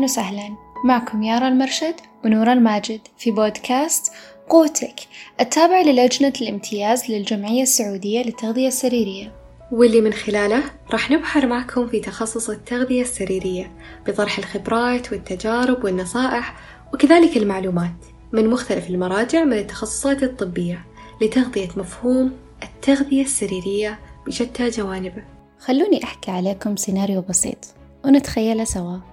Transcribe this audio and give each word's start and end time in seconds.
أهلا 0.00 0.10
وسهلا. 0.10 0.56
معكم 0.84 1.22
يارا 1.22 1.48
المرشد 1.48 1.94
ونورا 2.24 2.52
الماجد 2.52 3.00
في 3.18 3.30
بودكاست 3.30 4.12
قوتك 4.48 4.94
التابع 5.40 5.80
للجنة 5.80 6.32
الامتياز 6.40 7.10
للجمعية 7.10 7.62
السعودية 7.62 8.22
للتغذية 8.22 8.68
السريرية. 8.68 9.32
واللي 9.72 10.00
من 10.00 10.12
خلاله 10.12 10.62
راح 10.90 11.10
نبحر 11.10 11.46
معكم 11.46 11.86
في 11.88 12.00
تخصص 12.00 12.50
التغذية 12.50 13.02
السريرية 13.02 13.72
بطرح 14.06 14.38
الخبرات 14.38 15.12
والتجارب 15.12 15.84
والنصائح 15.84 16.56
وكذلك 16.94 17.36
المعلومات 17.36 18.04
من 18.32 18.48
مختلف 18.48 18.90
المراجع 18.90 19.44
من 19.44 19.58
التخصصات 19.58 20.22
الطبية 20.22 20.84
لتغذية 21.22 21.68
مفهوم 21.76 22.32
التغذية 22.62 23.22
السريرية 23.22 23.98
بشتى 24.26 24.68
جوانبه. 24.68 25.24
خلوني 25.58 26.04
أحكي 26.04 26.30
عليكم 26.30 26.76
سيناريو 26.76 27.20
بسيط 27.20 27.66
ونتخيله 28.04 28.64
سوا. 28.64 29.09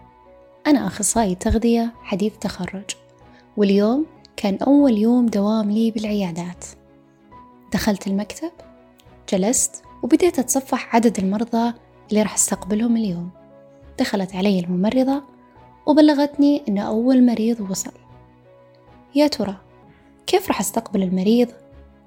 أنا 0.68 0.88
أخصائي 0.88 1.36
تغذية 1.36 1.94
حديث 2.04 2.34
تخرج 2.38 2.84
واليوم 3.58 4.06
كان 4.36 4.58
أول 4.58 4.98
يوم 4.98 5.26
دوام 5.26 5.72
لي 5.72 5.92
بالعيادات. 5.92 6.66
دخلت 7.74 8.08
المكتب 8.08 8.52
جلست 9.30 9.84
وبديت 10.04 10.40
أتصفح 10.40 10.96
عدد 10.96 11.20
المرضى 11.20 11.74
اللي 12.10 12.22
راح 12.22 12.34
أستقبلهم 12.34 12.98
اليوم. 12.98 13.30
دخلت 14.00 14.36
علي 14.36 14.60
الممرضة 14.60 15.24
وبلغتني 15.86 16.64
إن 16.70 16.78
أول 16.78 17.26
مريض 17.26 17.70
وصل. 17.72 17.94
يا 19.16 19.28
ترى 19.28 19.58
كيف 20.28 20.48
راح 20.48 20.60
أستقبل 20.60 21.04
المريض؟ 21.04 21.48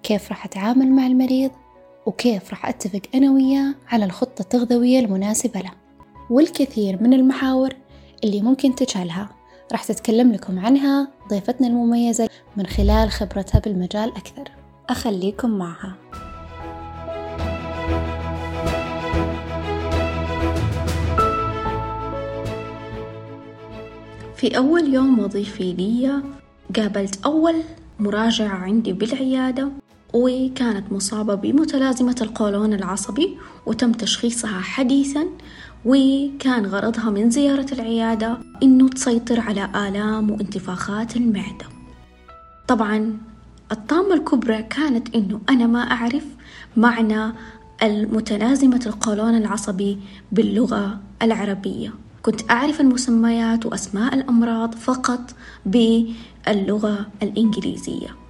كيف 0.02 0.28
راح 0.28 0.44
أتعامل 0.44 0.92
مع 0.92 1.06
المريض؟ 1.06 1.50
وكيف 2.06 2.50
راح 2.50 2.68
أتفق 2.68 3.02
أنا 3.14 3.30
وياه 3.30 3.74
على 3.88 4.04
الخطة 4.04 4.42
التغذوية 4.42 4.98
المناسبة 4.98 5.60
له؟ 5.60 5.72
والكثير 6.30 7.02
من 7.02 7.12
المحاور 7.12 7.74
اللي 8.24 8.42
ممكن 8.42 8.74
تجعلها 8.74 9.28
راح 9.72 9.84
تتكلم 9.84 10.32
لكم 10.32 10.58
عنها 10.58 11.08
ضيفتنا 11.28 11.66
المميزة 11.66 12.28
من 12.56 12.66
خلال 12.66 13.10
خبرتها 13.10 13.58
بالمجال 13.58 14.08
أكثر. 14.16 14.50
أخليكم 14.88 15.50
معها. 15.50 15.94
في 24.36 24.56
أول 24.56 24.94
يوم 24.94 25.18
وظيفي 25.18 25.72
لي 25.72 26.22
قابلت 26.76 27.24
أول 27.24 27.54
مراجعة 27.98 28.48
عندي 28.56 28.92
بالعيادة 28.92 29.68
وكانت 30.14 30.92
مصابة 30.92 31.34
بمتلازمة 31.34 32.16
القولون 32.20 32.72
العصبي 32.72 33.38
وتم 33.66 33.92
تشخيصها 33.92 34.60
حديثا. 34.60 35.26
وكان 35.84 36.66
غرضها 36.66 37.10
من 37.10 37.30
زيارة 37.30 37.66
العيادة 37.72 38.38
إنه 38.62 38.88
تسيطر 38.88 39.40
على 39.40 39.64
آلام 39.88 40.30
وانتفاخات 40.30 41.16
المعدة. 41.16 41.66
طبعا 42.68 43.18
الطامة 43.72 44.14
الكبرى 44.14 44.62
كانت 44.62 45.14
إنه 45.14 45.40
أنا 45.48 45.66
ما 45.66 45.80
أعرف 45.80 46.24
معنى 46.76 47.32
المتلازمة 47.82 48.80
القولون 48.86 49.34
العصبي 49.34 49.98
باللغة 50.32 51.00
العربية. 51.22 51.92
كنت 52.22 52.50
أعرف 52.50 52.80
المسميات 52.80 53.66
وأسماء 53.66 54.14
الأمراض 54.14 54.74
فقط 54.74 55.34
باللغة 55.66 57.06
الإنجليزية. 57.22 58.20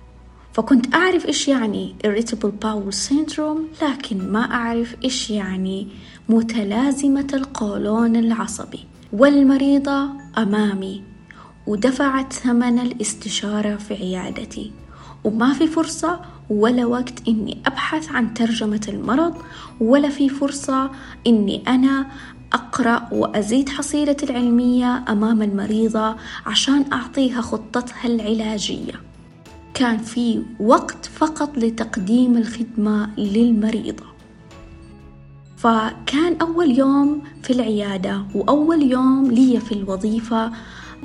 فكنت 0.53 0.95
أعرف 0.95 1.27
إيش 1.27 1.49
يعني 1.49 1.95
irritable 2.07 2.53
bowel 2.65 2.95
syndrome 3.09 3.85
لكن 3.85 4.33
ما 4.33 4.55
أعرف 4.55 4.97
إيش 5.05 5.31
يعني 5.31 5.89
متلازمة 6.31 7.27
القولون 7.35 8.17
العصبي 8.17 8.81
والمريضة 9.13 10.09
أمامي 10.39 11.03
ودفعت 11.67 12.33
ثمن 12.33 12.79
الاستشارة 12.79 13.77
في 13.77 13.95
عيادتي. 13.95 14.73
وما 15.25 15.53
في 15.53 15.67
فرصة 15.67 16.21
ولا 16.51 16.87
وقت 16.87 17.29
إني 17.29 17.63
أبحث 17.67 18.13
عن 18.13 18.35
ترجمة 18.35 18.81
المرض 18.89 19.35
ولا 19.81 20.09
في 20.09 20.29
فرصة 20.29 20.91
إني 21.27 21.63
أنا 21.69 22.07
أقرأ 22.53 23.09
وأزيد 23.13 23.69
حصيلتي 23.69 24.27
العلمية 24.31 25.05
أمام 25.09 25.43
المريضة 25.43 26.17
عشان 26.47 26.85
أعطيها 26.93 27.41
خطتها 27.41 28.07
العلاجية. 28.07 28.95
كان 29.75 29.99
في 29.99 30.43
وقت 30.61 31.05
فقط 31.15 31.59
لتقديم 31.59 32.37
الخدمة 32.37 33.11
للمريضة 33.19 34.10
فكان 35.61 36.37
أول 36.41 36.79
يوم 36.79 37.23
في 37.43 37.53
العيادة 37.53 38.25
وأول 38.35 38.83
يوم 38.83 39.31
لي 39.31 39.61
في 39.61 39.73
الوظيفة 39.73 40.53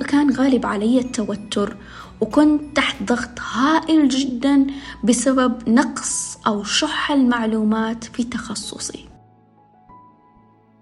كان 0.08 0.30
غالب 0.30 0.66
علي 0.66 0.98
التوتر 0.98 1.76
وكنت 2.20 2.76
تحت 2.76 3.02
ضغط 3.02 3.40
هائل 3.52 4.08
جدا 4.08 4.66
بسبب 5.04 5.68
نقص 5.68 6.38
أو 6.46 6.64
شح 6.64 7.10
المعلومات 7.10 8.04
في 8.04 8.24
تخصصي. 8.24 9.08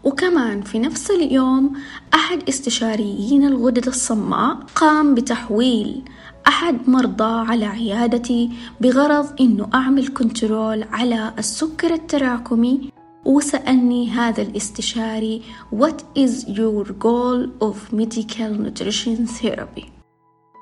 وكمان 0.04 0.62
في 0.62 0.78
نفس 0.78 1.10
اليوم 1.10 1.72
أحد 2.14 2.48
استشاريين 2.48 3.46
الغدد 3.46 3.86
الصماء 3.86 4.54
قام 4.74 5.14
بتحويل 5.14 6.04
أحد 6.48 6.88
مرضى 6.88 7.48
على 7.50 7.66
عيادتي 7.66 8.50
بغرض 8.80 9.40
إنه 9.40 9.68
أعمل 9.74 10.08
كنترول 10.08 10.82
على 10.82 11.34
السكر 11.38 11.94
التراكمي 11.94 12.93
وسألني 13.24 14.10
هذا 14.10 14.42
الاستشاري 14.42 15.42
What 15.72 16.02
is 16.18 16.48
your 16.48 16.84
goal 16.92 17.48
of 17.60 17.92
medical 17.92 18.52
nutrition 18.64 19.26
therapy؟ 19.26 19.84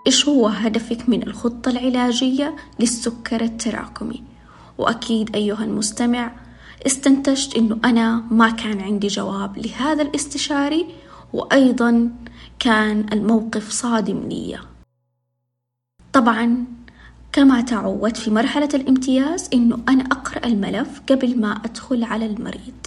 إيش 0.06 0.28
هو 0.28 0.46
هدفك 0.46 1.08
من 1.08 1.22
الخطة 1.22 1.70
العلاجية 1.70 2.56
للسكر 2.80 3.40
التراكمي؟ 3.40 4.22
وأكيد 4.78 5.36
أيها 5.36 5.64
المستمع 5.64 6.32
استنتجت 6.86 7.56
إنه 7.56 7.78
أنا 7.84 8.24
ما 8.30 8.50
كان 8.50 8.80
عندي 8.80 9.06
جواب 9.06 9.58
لهذا 9.58 10.02
الاستشاري 10.02 10.86
وأيضا 11.32 12.10
كان 12.58 13.06
الموقف 13.12 13.70
صادم 13.70 14.28
لي 14.28 14.58
طبعا 16.12 16.64
كما 17.32 17.60
تعودت 17.60 18.16
في 18.16 18.30
مرحلة 18.30 18.68
الامتياز 18.74 19.48
إنه 19.54 19.78
أنا 19.88 20.02
أقرأ 20.02 20.46
الملف 20.46 21.00
قبل 21.10 21.40
ما 21.40 21.52
أدخل 21.64 22.04
على 22.04 22.26
المريض. 22.26 22.86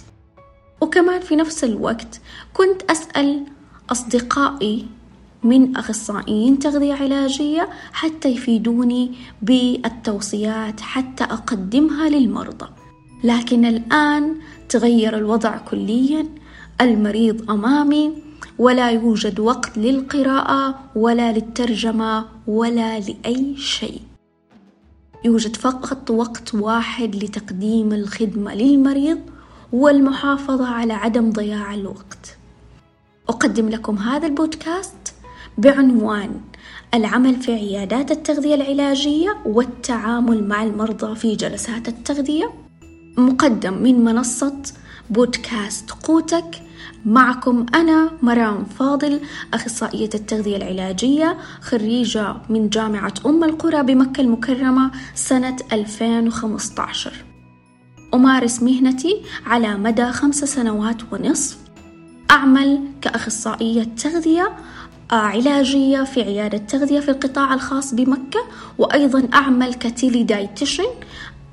وكمان 0.80 1.20
في 1.20 1.36
نفس 1.36 1.64
الوقت 1.64 2.20
كنت 2.54 2.90
أسأل 2.90 3.44
أصدقائي 3.90 4.86
من 5.42 5.76
أخصائيين 5.76 6.58
تغذية 6.58 6.94
علاجية 6.94 7.68
حتى 7.92 8.28
يفيدوني 8.28 9.12
بالتوصيات 9.42 10.80
حتى 10.80 11.24
أقدمها 11.24 12.08
للمرضى. 12.08 12.68
لكن 13.24 13.64
الآن 13.64 14.34
تغير 14.68 15.16
الوضع 15.18 15.56
كليا 15.56 16.26
المريض 16.80 17.50
أمامي 17.50 18.12
ولا 18.58 18.90
يوجد 18.90 19.40
وقت 19.40 19.78
للقراءة 19.78 20.78
ولا 20.96 21.32
للترجمة 21.32 22.24
ولا 22.46 23.00
لأي 23.00 23.56
شيء. 23.56 24.00
يوجد 25.26 25.56
فقط 25.56 26.10
وقت 26.10 26.54
واحد 26.54 27.16
لتقديم 27.16 27.92
الخدمة 27.92 28.54
للمريض 28.54 29.18
والمحافظة 29.72 30.66
على 30.66 30.92
عدم 30.92 31.30
ضياع 31.30 31.74
الوقت. 31.74 32.36
أقدم 33.28 33.68
لكم 33.68 33.96
هذا 33.96 34.26
البودكاست 34.26 35.14
بعنوان 35.58 36.40
العمل 36.94 37.36
في 37.36 37.52
عيادات 37.52 38.10
التغذية 38.10 38.54
العلاجية 38.54 39.36
والتعامل 39.46 40.48
مع 40.48 40.62
المرضى 40.62 41.16
في 41.16 41.36
جلسات 41.36 41.88
التغذية. 41.88 42.52
مقدم 43.16 43.82
من 43.82 44.04
منصة 44.04 44.62
بودكاست 45.10 45.90
قوتك 45.90 46.62
معكم 47.04 47.66
أنا 47.74 48.10
مرام 48.22 48.64
فاضل 48.64 49.20
أخصائية 49.54 50.10
التغذية 50.14 50.56
العلاجية 50.56 51.36
خريجة 51.60 52.36
من 52.48 52.68
جامعة 52.68 53.14
أم 53.26 53.44
القرى 53.44 53.82
بمكة 53.82 54.20
المكرمة 54.20 54.90
سنة 55.14 55.56
2015 55.72 57.12
أمارس 58.14 58.62
مهنتي 58.62 59.22
على 59.46 59.74
مدى 59.74 60.12
خمس 60.12 60.44
سنوات 60.44 61.12
ونصف. 61.12 61.58
أعمل 62.30 62.80
كأخصائية 63.00 63.82
تغذية 63.82 64.52
علاجية 65.10 66.04
في 66.04 66.22
عيادة 66.22 66.58
تغذية 66.58 67.00
في 67.00 67.10
القطاع 67.10 67.54
الخاص 67.54 67.94
بمكة 67.94 68.40
وأيضا 68.78 69.28
أعمل 69.34 69.74
كتيلي 69.74 70.22
دايتيشن 70.22 70.86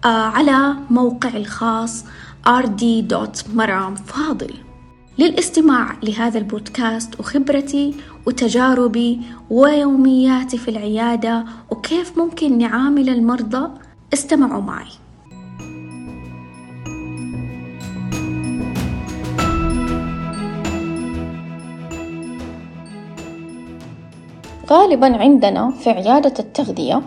على 0.05 0.75
موقع 0.89 1.29
الخاص 1.29 2.05
rd.maramfadil 2.47 4.53
للاستماع 5.17 5.95
لهذا 6.03 6.37
البودكاست 6.37 7.19
وخبرتي 7.19 7.95
وتجاربي 8.25 9.21
ويومياتي 9.49 10.57
في 10.57 10.67
العيادة 10.67 11.45
وكيف 11.71 12.17
ممكن 12.17 12.57
نعامل 12.57 13.09
المرضى. 13.09 13.69
استمعوا 14.13 14.61
معي. 14.61 15.02
غالبا 24.73 25.17
عندنا 25.17 25.71
في 25.71 25.89
عيادة 25.89 26.33
التغذية 26.39 27.01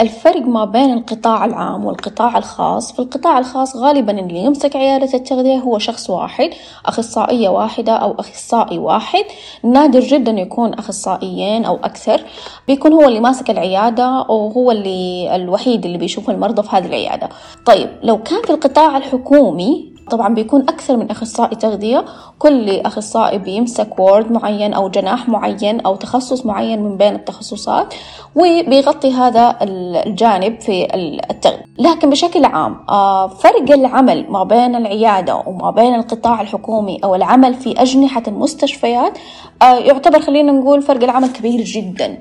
الفرق 0.00 0.42
ما 0.42 0.64
بين 0.64 0.92
القطاع 0.92 1.44
العام 1.44 1.84
والقطاع 1.84 2.38
الخاص. 2.38 2.92
في 2.92 2.98
القطاع 2.98 3.38
الخاص 3.38 3.76
غالبا 3.76 4.20
اللي 4.20 4.38
يمسك 4.38 4.76
عيادة 4.76 5.14
التغذية 5.14 5.56
هو 5.56 5.78
شخص 5.78 6.10
واحد 6.10 6.50
أخصائية 6.86 7.48
واحدة 7.48 7.92
أو 7.92 8.14
أخصائي 8.18 8.78
واحد. 8.78 9.24
نادر 9.64 10.00
جدا 10.00 10.32
يكون 10.32 10.74
أخصائيين 10.74 11.64
أو 11.64 11.76
أكثر. 11.76 12.24
بيكون 12.68 12.92
هو 12.92 13.08
اللي 13.08 13.20
ماسك 13.20 13.50
العيادة 13.50 14.10
وهو 14.10 14.70
اللي 14.70 15.36
الوحيد 15.36 15.84
اللي 15.86 15.98
بيشوف 15.98 16.30
المرضى 16.30 16.62
في 16.62 16.68
هذه 16.76 16.86
العيادة. 16.86 17.28
طيب 17.66 17.88
لو 18.02 18.22
كان 18.22 18.42
في 18.42 18.50
القطاع 18.50 18.96
الحكومي 18.96 19.90
طبعا 20.10 20.34
بيكون 20.34 20.60
أكثر 20.60 20.96
من 20.96 21.10
أخصائي 21.10 21.56
تغذية. 21.56 22.04
كل 22.38 22.80
أخصائي 22.80 23.38
بيمسك 23.38 23.98
وورد 23.98 24.32
معين 24.32 24.74
أو 24.74 24.88
جناح 24.88 25.28
معين 25.28 25.80
أو 25.80 25.96
تخصص 25.96 26.46
معين 26.46 26.82
من 26.82 26.96
بين 26.96 27.14
التخصصات 27.14 27.94
وبيغطي 28.34 29.12
هذا 29.12 29.56
الجانب 29.62 30.60
في 30.60 30.94
التغذية. 31.30 31.64
لكن 31.78 32.10
بشكل 32.10 32.44
عام 32.44 32.76
آه، 32.88 33.28
فرق 33.28 33.70
العمل 33.72 34.26
ما 34.30 34.44
بين 34.44 34.74
العيادة 34.74 35.42
وما 35.46 35.70
بين 35.70 35.94
القطاع 35.94 36.40
الحكومي 36.40 36.98
أو 37.04 37.14
العمل 37.14 37.54
في 37.54 37.82
أجنحة 37.82 38.22
المستشفيات 38.28 39.18
آه، 39.62 39.78
يعتبر 39.78 40.20
خلينا 40.20 40.52
نقول 40.52 40.82
فرق 40.82 41.02
العمل 41.02 41.28
كبير 41.28 41.60
جدا. 41.60 42.20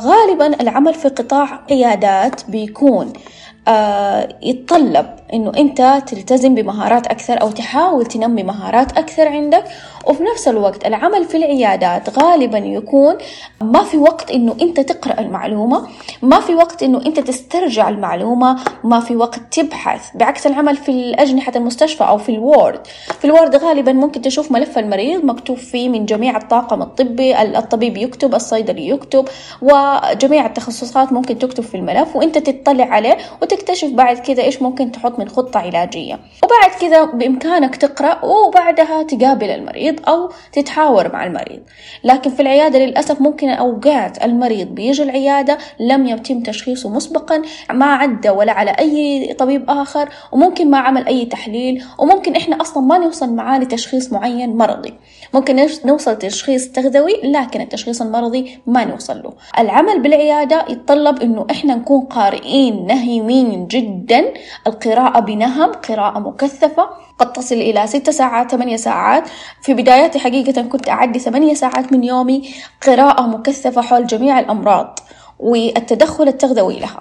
غالبا 0.00 0.60
العمل 0.60 0.94
في 0.94 1.08
قطاع 1.08 1.60
عيادات 1.70 2.50
بيكون 2.50 3.12
يتطلب 4.42 5.06
إنه 5.34 5.52
أنت 5.56 6.02
تلتزم 6.06 6.54
بمهارات 6.54 7.06
أكثر 7.06 7.40
أو 7.42 7.50
تحاول 7.50 8.06
تنمي 8.06 8.42
مهارات 8.42 8.98
أكثر 8.98 9.28
عندك 9.28 9.64
وفي 10.06 10.22
نفس 10.22 10.48
الوقت 10.48 10.86
العمل 10.86 11.24
في 11.24 11.36
العيادات 11.36 12.18
غالبا 12.18 12.58
يكون 12.58 13.16
ما 13.60 13.82
في 13.82 13.96
وقت 13.96 14.30
إنه 14.30 14.56
أنت 14.62 14.80
تقرأ 14.80 15.20
المعلومة 15.20 15.88
ما 16.22 16.40
في 16.40 16.54
وقت 16.54 16.82
إنه 16.82 17.00
أنت 17.06 17.20
تسترجع 17.20 17.88
المعلومة 17.88 18.58
ما 18.84 19.00
في 19.00 19.16
وقت 19.16 19.40
تبحث. 19.50 20.16
بعكس 20.16 20.46
العمل 20.46 20.76
في 20.76 21.14
اجنحه 21.18 21.52
المستشفى 21.56 22.04
أو 22.04 22.18
في 22.18 22.28
الوورد 22.28 22.86
في 23.18 23.24
الوورد 23.24 23.56
غالبا 23.56 23.92
ممكن 23.92 24.22
تشوف 24.22 24.52
ملف 24.52 24.78
المريض 24.78 25.24
مكتوب 25.24 25.56
فيه 25.56 25.88
من 25.88 26.06
جميع 26.06 26.36
الطاقم 26.36 26.82
الطبي 26.82 27.42
الطبيب 27.42 27.96
يكتب 27.96 28.34
الصيدلي 28.34 28.88
يكتب 28.88 29.28
وجميع 29.62 30.46
التخصصات 30.46 31.12
ممكن 31.12 31.38
تكتب 31.38 31.62
في 31.62 31.76
الملف 31.76 32.16
وأنت 32.16 32.38
تطلع 32.38 32.84
عليه 32.84 33.16
وتكتشف 33.42 33.88
بعد 33.88 34.18
كذا 34.18 34.42
إيش 34.42 34.62
ممكن 34.62 34.92
تحط 34.92 35.18
من 35.18 35.28
خطة 35.28 35.60
علاجية. 35.60 36.18
وبعد 36.44 36.70
كذا 36.80 37.04
بإمكانك 37.04 37.76
تقرأ 37.76 38.24
وبعدها 38.24 39.02
تقابل 39.02 39.50
المريض. 39.50 39.95
أو 40.00 40.30
تتحاور 40.52 41.12
مع 41.12 41.26
المريض. 41.26 41.60
لكن 42.04 42.30
في 42.30 42.42
العيادة 42.42 42.78
للأسف 42.78 43.20
ممكن 43.20 43.48
أوقات 43.48 44.24
المريض 44.24 44.66
بيجي 44.68 45.02
العيادة 45.02 45.58
لم 45.80 46.06
يتم 46.06 46.40
تشخيصه 46.40 46.88
مسبقا 46.88 47.42
ما 47.72 47.86
عدى 47.86 48.30
ولا 48.30 48.52
على 48.52 48.70
أي 48.70 49.34
طبيب 49.38 49.70
آخر 49.70 50.08
وممكن 50.32 50.70
ما 50.70 50.78
عمل 50.78 51.06
أي 51.06 51.24
تحليل 51.24 51.84
وممكن 51.98 52.36
إحنا 52.36 52.60
أصلا 52.60 52.82
ما 52.82 52.98
نوصل 52.98 53.32
معاه 53.34 53.58
لتشخيص 53.58 54.12
معين 54.12 54.56
مرضي. 54.56 54.94
ممكن 55.34 55.68
نوصل 55.84 56.18
تشخيص 56.18 56.68
تغذوي 56.68 57.20
لكن 57.24 57.60
التشخيص 57.60 58.02
المرضي 58.02 58.58
ما 58.66 58.84
نوصل 58.84 59.22
له. 59.22 59.32
العمل 59.58 60.02
بالعيادة 60.02 60.64
يتطلب 60.68 61.22
إنه 61.22 61.46
إحنا 61.50 61.74
نكون 61.74 62.04
قارئين 62.04 62.86
نهيمين 62.86 63.66
جدا 63.66 64.32
القراءة 64.66 65.20
بنهم 65.20 65.72
قراءة 65.72 66.18
مكثفة. 66.18 66.88
قد 67.18 67.32
تصل 67.32 67.54
إلى 67.54 67.86
ست 67.86 68.10
ساعات 68.10 68.50
ثمانية 68.50 68.76
ساعات. 68.76 69.28
في 69.62 69.74
بداياتي 69.74 70.18
حقيقة 70.18 70.62
كنت 70.62 70.88
أعدي 70.88 71.18
ثمانية 71.18 71.54
ساعات 71.54 71.92
من 71.92 72.04
يومي 72.04 72.50
قراءة 72.86 73.22
مكثفة 73.26 73.82
حول 73.82 74.06
جميع 74.06 74.38
الأمراض 74.38 74.98
والتدخل 75.38 76.28
التغذوي 76.28 76.78
لها. 76.78 77.00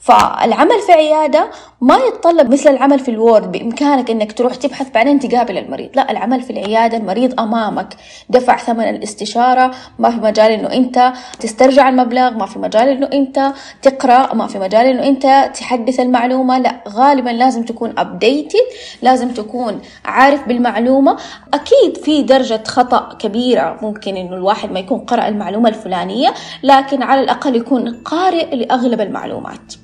فالعمل 0.00 0.80
في 0.86 0.92
عيادة 0.92 1.50
ما 1.80 1.96
يتطلب 1.96 2.52
مثل 2.52 2.70
العمل 2.70 2.98
في 2.98 3.10
الوورد 3.10 3.52
بإمكانك 3.52 4.10
إنك 4.10 4.32
تروح 4.32 4.54
تبحث 4.54 4.90
بعدين 4.90 5.18
تقابل 5.20 5.58
المريض. 5.58 5.90
لا 5.94 6.10
العمل 6.10 6.42
في 6.42 6.50
العيادة 6.50 6.96
المريض 6.96 7.40
أمامك. 7.40 7.94
دفع 8.30 8.56
ثمن 8.56 8.88
الاستشارة 8.88 9.70
ما 9.98 10.10
في 10.10 10.16
مجال 10.16 10.52
إنه 10.52 10.72
أنت 10.72 11.12
تسترجع 11.40 11.88
المبلغ 11.88 12.30
ما 12.30 12.46
في 12.46 12.58
مجال 12.58 12.88
إنه 12.88 13.08
أنت 13.12 13.52
تقرأ 13.82 14.34
ما 14.34 14.46
في 14.46 14.58
مجال 14.58 14.86
إنه 14.86 15.06
أنت 15.06 15.50
تحدث 15.54 16.00
المعلومة. 16.00 16.58
لا 16.58 16.84
غالبا 16.88 17.30
لازم 17.30 17.62
تكون 17.62 17.92
updated 17.92 18.74
لازم 19.02 19.28
تكون 19.28 19.80
عارف 20.04 20.48
بالمعلومة. 20.48 21.16
أكيد 21.54 21.96
في 22.04 22.22
درجة 22.22 22.62
خطأ 22.66 23.14
كبيرة 23.18 23.78
ممكن 23.82 24.16
إنه 24.16 24.36
الواحد 24.36 24.72
ما 24.72 24.80
يكون 24.80 24.98
قرأ 24.98 25.28
المعلومة 25.28 25.68
الفلانية 25.68 26.34
لكن 26.62 27.02
على 27.02 27.20
الأقل 27.20 27.56
يكون 27.56 27.94
قارئ 28.04 28.56
لأغلب 28.56 29.00
المعلومات. 29.00 29.74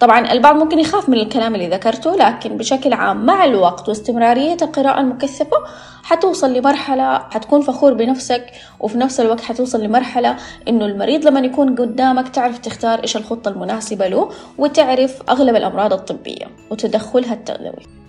طبعا 0.00 0.32
البعض 0.32 0.56
ممكن 0.56 0.78
يخاف 0.78 1.08
من 1.08 1.18
الكلام 1.18 1.54
اللي 1.54 1.68
ذكرته 1.68 2.16
لكن 2.16 2.56
بشكل 2.56 2.92
عام 2.92 3.26
مع 3.26 3.44
الوقت 3.44 3.88
واستمرارية 3.88 4.56
القراءة 4.62 5.00
المكثفة 5.00 5.56
حتوصل 6.02 6.52
لمرحلة 6.52 7.18
حتكون 7.18 7.60
فخور 7.60 7.94
بنفسك 7.94 8.46
وفي 8.80 8.98
نفس 8.98 9.20
الوقت 9.20 9.40
حتوصل 9.40 9.82
لمرحلة 9.82 10.36
إنه 10.68 10.84
المريض 10.86 11.26
لما 11.26 11.40
يكون 11.40 11.74
قدامك 11.74 12.28
تعرف 12.28 12.58
تختار 12.58 13.02
إيش 13.02 13.16
الخطة 13.16 13.48
المناسبة 13.48 14.08
له 14.08 14.30
وتعرف 14.58 15.22
أغلب 15.28 15.56
الأمراض 15.56 15.92
الطبية 15.92 16.46
وتدخلها 16.70 17.34
التغذوي. 17.34 18.07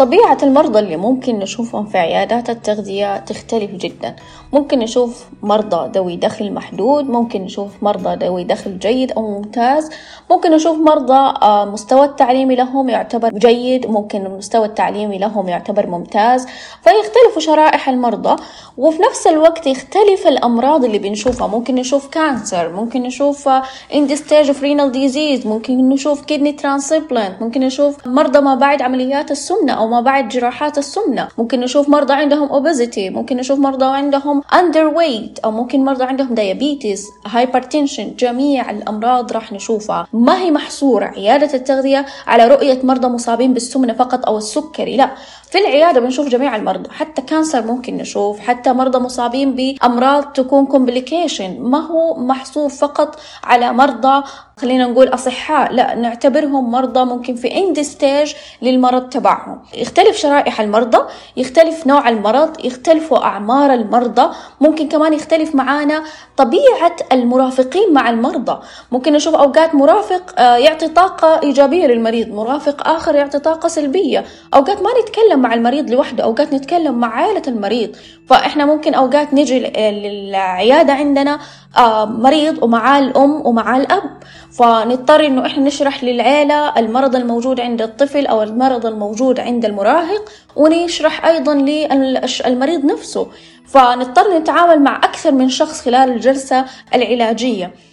طبيعة 0.00 0.38
المرضى 0.42 0.78
اللي 0.78 0.96
ممكن 0.96 1.38
نشوفهم 1.38 1.86
في 1.86 1.98
عيادات 1.98 2.50
التغذية 2.50 3.16
تختلف 3.16 3.70
جدا. 3.70 4.16
ممكن 4.52 4.78
نشوف 4.78 5.24
مرضى 5.42 5.90
ذوي 5.98 6.16
دخل 6.16 6.52
محدود 6.52 7.04
ممكن 7.04 7.42
نشوف 7.42 7.82
مرضى 7.82 8.26
ذوي 8.26 8.44
دخل 8.44 8.78
جيد 8.78 9.12
أو 9.12 9.30
ممتاز. 9.30 9.90
ممكن 10.30 10.50
نشوف 10.50 10.78
مرضى 10.78 11.34
آه، 11.42 11.64
مستوى 11.64 12.06
التعليمي 12.06 12.56
لهم 12.56 12.88
يعتبر 12.88 13.30
جيد 13.30 13.86
ممكن 13.86 14.26
المستوى 14.26 14.66
التعليمي 14.66 15.18
لهم 15.18 15.48
يعتبر 15.48 15.86
ممتاز. 15.86 16.46
فيختلف 16.82 17.38
شرائح 17.38 17.88
المرضى 17.88 18.42
وفي 18.78 19.02
نفس 19.02 19.26
الوقت 19.26 19.66
يختلف 19.66 20.26
الأمراض 20.26 20.84
اللي 20.84 20.98
بنشوفها. 20.98 21.46
ممكن 21.46 21.74
نشوف 21.74 22.08
cancer 22.08 22.72
ممكن 22.72 23.02
نشوف 23.02 23.48
end 23.94 24.14
stage 24.14 24.48
of 24.48 24.62
renal 24.62 24.92
disease 24.92 25.46
ممكن 25.46 25.88
نشوف 25.88 26.24
kidney 26.24 26.52
transplant 26.52 27.42
ممكن 27.42 27.60
نشوف 27.60 28.06
مرضى 28.06 28.40
ما 28.40 28.54
بعد 28.54 28.82
عمليات 28.82 29.30
السمنة 29.30 29.72
أو 29.72 29.89
ما 29.90 30.00
بعد 30.00 30.28
جراحات 30.28 30.78
السمنة. 30.78 31.28
ممكن 31.38 31.60
نشوف 31.60 31.88
مرضى 31.88 32.12
عندهم 32.12 32.48
obesity 32.48 32.98
ممكن 32.98 33.36
نشوف 33.36 33.58
مرضى 33.58 33.84
عندهم 33.84 34.42
underweight 34.42 35.40
أو 35.44 35.50
ممكن 35.50 35.84
مرضى 35.84 36.04
عندهم 36.04 36.34
diabetes 36.34 37.00
hypertension 37.28 38.16
جميع 38.18 38.70
الأمراض 38.70 39.32
راح 39.32 39.52
نشوفها. 39.52 40.06
ما 40.12 40.38
هي 40.38 40.50
محصورة؟ 40.50 41.04
عيادة 41.04 41.54
التغذية 41.54 42.06
على 42.26 42.48
رؤية 42.48 42.78
مرضى 42.82 43.08
مصابين 43.08 43.54
بالسمنة 43.54 43.92
فقط 43.92 44.26
أو 44.26 44.38
السكري 44.38 44.96
لا. 44.96 45.10
في 45.50 45.58
العيادة 45.58 46.00
بنشوف 46.00 46.28
جميع 46.28 46.56
المرضى 46.56 46.90
حتى 46.90 47.22
cancer 47.22 47.62
ممكن 47.66 47.96
نشوف 47.96 48.38
حتى 48.40 48.72
مرضى 48.72 48.98
مصابين 48.98 49.54
بأمراض 49.54 50.24
تكون 50.24 50.66
complication 50.66 51.60
ما 51.60 51.78
هو 51.78 52.16
محصور 52.16 52.68
فقط 52.68 53.20
على 53.44 53.72
مرضى 53.72 54.22
خلينا 54.60 54.86
نقول 54.86 55.08
أصحاء 55.08 55.72
لا 55.72 55.94
نعتبرهم 55.94 56.70
مرضى 56.70 57.04
ممكن 57.04 57.34
في 57.34 57.56
end 57.56 57.80
stage 57.80 58.32
للمرض 58.62 59.08
تبعهم. 59.08 59.62
يختلف 59.74 60.16
شرائح 60.16 60.60
المرضى 60.60 60.98
يختلف 61.36 61.86
نوع 61.86 62.08
المرض 62.08 62.64
يختلفوا 62.64 63.18
أعمار 63.18 63.74
المرضى 63.74 64.30
ممكن 64.60 64.88
كمان 64.88 65.12
يختلف 65.12 65.54
معانا 65.54 66.02
طبيعة 66.36 66.96
المرافقين 67.12 67.92
مع 67.92 68.10
المرضى. 68.10 68.58
ممكن 68.92 69.12
نشوف 69.12 69.34
أوقات 69.34 69.74
مرافق 69.74 70.40
آه، 70.40 70.56
يعطي 70.56 70.88
طاقة 70.88 71.40
إيجابية 71.42 71.86
للمريض 71.86 72.28
مرافق 72.28 72.88
آخر 72.88 73.14
يعطي 73.14 73.38
طاقة 73.38 73.68
سلبية. 73.68 74.24
أوقات 74.54 74.82
ما 74.82 74.90
نتكلم 75.02 75.39
مع 75.40 75.54
المريض 75.54 75.90
لوحده 75.90 76.24
أوقات 76.24 76.54
نتكلم 76.54 76.94
مع 76.94 77.14
عائلة 77.14 77.42
المريض. 77.48 77.96
فإحنا 78.26 78.66
ممكن 78.66 78.94
أوقات 78.94 79.34
نجي 79.34 79.58
للعيادة 79.80 80.92
عندنا 80.92 81.38
آه، 81.78 82.04
مريض 82.04 82.62
ومعاه 82.62 82.98
الأم 82.98 83.46
ومعاه 83.46 83.78
الأب. 83.78 84.02
فنضطر 84.52 85.26
إنه 85.26 85.46
إحنا 85.46 85.64
نشرح 85.64 86.04
للعيلة 86.04 86.78
المرض 86.78 87.16
الموجود 87.16 87.60
عند 87.60 87.82
الطفل 87.82 88.26
أو 88.26 88.42
المرض 88.42 88.86
الموجود 88.86 89.40
عند 89.40 89.64
المراهق 89.64 90.28
ونشرح 90.56 91.26
أيضا 91.26 91.54
للمريض 91.54 92.84
نفسه. 92.84 93.26
فنضطر 93.66 94.38
نتعامل 94.38 94.82
مع 94.82 94.96
أكثر 94.96 95.32
من 95.32 95.48
شخص 95.48 95.80
خلال 95.80 96.10
الجلسة 96.10 96.64
العلاجية. 96.94 97.64
آه 97.64 97.89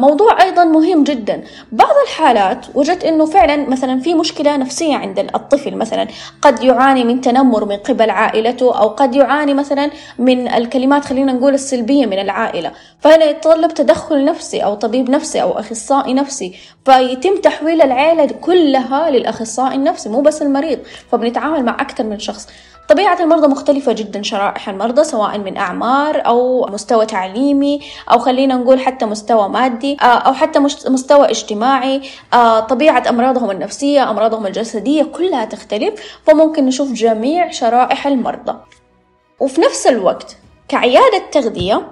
موضوع 0.00 0.42
أيضا 0.42 0.64
مهم 0.64 1.04
جدا. 1.04 1.42
بعض 1.72 1.94
الحالات 2.06 2.66
وجدت 2.74 3.04
أنه 3.04 3.26
فعلا 3.26 3.70
مثلا 3.70 4.00
في 4.00 4.14
مشكلة 4.14 4.56
نفسية 4.56 4.96
عند 4.96 5.18
الطفل 5.18 5.76
مثلا 5.76 6.06
قد 6.42 6.62
يعاني 6.62 7.04
من 7.04 7.20
تنمر 7.20 7.64
من 7.64 7.76
قبل 7.76 8.10
عائلته 8.10 8.78
أو 8.78 8.88
قد 8.88 9.14
يعاني 9.14 9.54
مثلا 9.54 9.90
من 10.18 10.48
الكلمات 10.48 11.04
خلينا 11.04 11.32
نقول 11.32 11.54
السلبية 11.54 12.06
من 12.06 12.18
العائلة. 12.18 12.72
فهنا 13.00 13.24
يتطلب 13.24 13.74
تدخل 13.74 14.24
نفسي 14.24 14.64
أو 14.64 14.74
طبيب 14.74 15.10
نفسي 15.10 15.42
أو 15.42 15.58
أخصائي 15.58 16.14
نفسي. 16.14 16.54
فيتم 16.84 17.36
تحويل 17.36 17.82
العائلة 17.82 18.26
كلها 18.40 19.10
للأخصائي 19.10 19.74
النفسي 19.74 20.08
مو 20.08 20.20
بس 20.20 20.42
المريض. 20.42 20.78
فبنتعامل 21.12 21.64
مع 21.64 21.74
أكثر 21.80 22.04
من 22.04 22.18
شخص. 22.18 22.48
طبيعة 22.88 23.22
المرضى 23.22 23.46
مختلفة 23.46 23.92
جدا 23.92 24.22
شرائح 24.22 24.68
المرضى 24.68 25.04
سواء 25.04 25.38
من 25.38 25.56
أعمار 25.56 26.26
أو 26.26 26.66
مستوى 26.66 27.06
تعليمي 27.06 27.80
أو 28.12 28.18
خلينا 28.18 28.54
نقول 28.56 28.80
حتى 28.80 29.06
مستوى 29.06 29.48
مادي 29.48 29.96
آه، 30.00 30.04
أو 30.04 30.32
حتى 30.32 30.58
مستوى 30.88 31.30
اجتماعي. 31.30 32.02
آه، 32.34 32.60
طبيعة 32.60 33.04
أمراضهم 33.08 33.50
النفسية 33.50 34.10
أمراضهم 34.10 34.46
الجسدية 34.46 35.02
كلها 35.02 35.44
تختلف 35.44 36.18
فممكن 36.26 36.66
نشوف 36.66 36.92
جميع 36.92 37.50
شرائح 37.50 38.06
المرضى. 38.06 38.56
وفي 39.40 39.60
نفس 39.60 39.86
الوقت 39.86 40.36
كعيادة 40.68 41.22
تغذية 41.32 41.86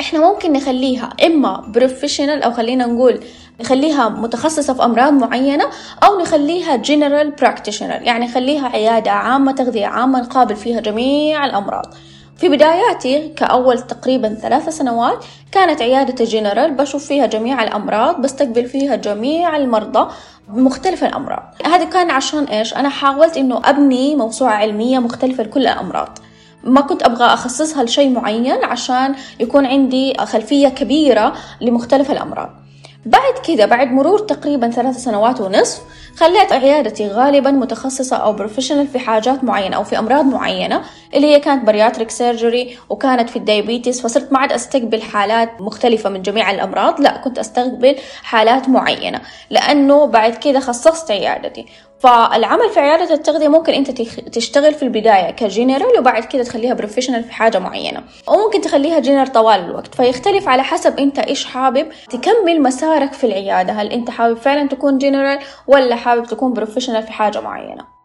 إحنا 0.00 0.20
ممكن 0.20 0.52
نخليها 0.52 1.10
إما 1.26 1.64
بروفيشنال 1.68 2.42
أو 2.42 2.52
خلينا 2.52 2.86
نقول 2.86 3.20
نخليها 3.60 4.08
متخصصة 4.08 4.74
في 4.74 4.84
أمراض 4.84 5.12
معينة 5.12 5.64
أو 6.04 6.20
نخليها 6.20 6.76
general 6.76 7.30
practitioner 7.30 8.02
يعني 8.02 8.26
نخليها 8.26 8.68
عيادة 8.68 9.10
عامة 9.10 9.52
تغذية 9.52 9.86
عامة 9.86 10.20
نقابل 10.20 10.56
فيها 10.56 10.80
جميع 10.80 11.46
الأمراض. 11.46 11.94
في 12.36 12.48
بداياتي 12.48 13.28
كأول 13.28 13.78
تقريبا 13.78 14.34
ثلاث 14.34 14.68
سنوات 14.68 15.24
كانت 15.52 15.82
عيادة 15.82 16.24
جنرال 16.24 16.74
بشوف 16.74 17.04
فيها 17.06 17.26
جميع 17.26 17.62
الأمراض 17.62 18.20
بستقبل 18.20 18.66
فيها 18.66 18.96
جميع 18.96 19.56
المرضى 19.56 20.08
بمختلف 20.48 21.04
الأمراض. 21.04 21.42
هذا 21.66 21.84
كان 21.84 22.10
عشان 22.10 22.44
إيش؟ 22.44 22.74
أنا 22.74 22.88
حاولت 22.88 23.36
إنه 23.36 23.60
أبني 23.64 24.16
موسوعة 24.16 24.52
علمية 24.52 24.98
مختلفة 24.98 25.42
لكل 25.42 25.60
الأمراض. 25.60 26.18
ما 26.64 26.80
كنت 26.80 27.02
أبغى 27.02 27.24
أخصصها 27.24 27.82
لشيء 27.82 28.10
معين 28.10 28.64
عشان 28.64 29.14
يكون 29.40 29.66
عندي 29.66 30.14
خلفية 30.18 30.68
كبيرة 30.68 31.32
لمختلف 31.60 32.10
الأمراض. 32.10 32.50
بعد 33.08 33.38
كذا 33.46 33.66
بعد 33.66 33.92
مرور 33.92 34.18
تقريبا 34.18 34.70
ثلاث 34.70 34.96
سنوات 34.96 35.40
ونصف 35.40 35.82
خليت 36.16 36.52
عيادتي 36.52 37.08
غالبا 37.08 37.50
متخصصة 37.50 38.16
أو 38.16 38.32
professional 38.32 38.86
في 38.86 38.98
حاجات 38.98 39.44
معينة 39.44 39.76
أو 39.76 39.84
في 39.84 39.98
أمراض 39.98 40.24
معينة 40.24 40.82
اللي 41.14 41.26
هي 41.26 41.40
كانت 41.40 41.66
bariatric 41.66 42.10
surgery 42.10 42.78
وكانت 42.88 43.30
في 43.30 43.36
ال 43.36 43.43
diabetes 43.43 44.00
فصرت 44.00 44.32
ما 44.32 44.38
عاد 44.38 44.52
أستقبل 44.52 45.02
حالات 45.02 45.60
مختلفة 45.60 46.10
من 46.10 46.22
جميع 46.22 46.50
الأمراض 46.50 47.00
لا 47.00 47.16
كنت 47.16 47.38
أستقبل 47.38 47.96
حالات 48.22 48.68
معينة 48.68 49.20
لأنه 49.50 50.06
بعد 50.06 50.34
كذا 50.34 50.60
خصصت 50.60 51.10
عيادتي. 51.10 51.66
فالعمل 52.00 52.70
في 52.70 52.80
عيادة 52.80 53.14
التغذية 53.14 53.48
ممكن 53.48 53.72
أنت 53.72 53.90
تشتغل 54.32 54.74
في 54.74 54.82
البداية 54.82 55.30
كجنرال 55.30 55.98
وبعد 55.98 56.24
كده 56.24 56.42
تخليها 56.42 56.74
professional 56.74 57.24
في 57.24 57.32
حاجة 57.32 57.58
معينة. 57.58 58.02
وممكن 58.28 58.60
تخليها 58.60 58.98
جنرال 58.98 59.32
طوال 59.32 59.60
الوقت. 59.60 59.94
فيختلف 59.94 60.48
على 60.48 60.62
حسب 60.62 60.98
أنت 60.98 61.18
إيش 61.18 61.44
حابب 61.44 61.88
تكمل 62.10 62.62
مسارك 62.62 63.12
في 63.12 63.24
العيادة. 63.24 63.72
هل 63.72 63.92
أنت 63.92 64.10
حابب 64.10 64.36
فعلا 64.36 64.68
تكون 64.68 64.98
جنرال 64.98 65.38
ولا 65.66 65.96
حابب 65.96 66.26
تكون 66.26 66.52
professional 66.52 67.02
في 67.02 67.12
حاجة 67.12 67.40
معينة؟ 67.40 67.98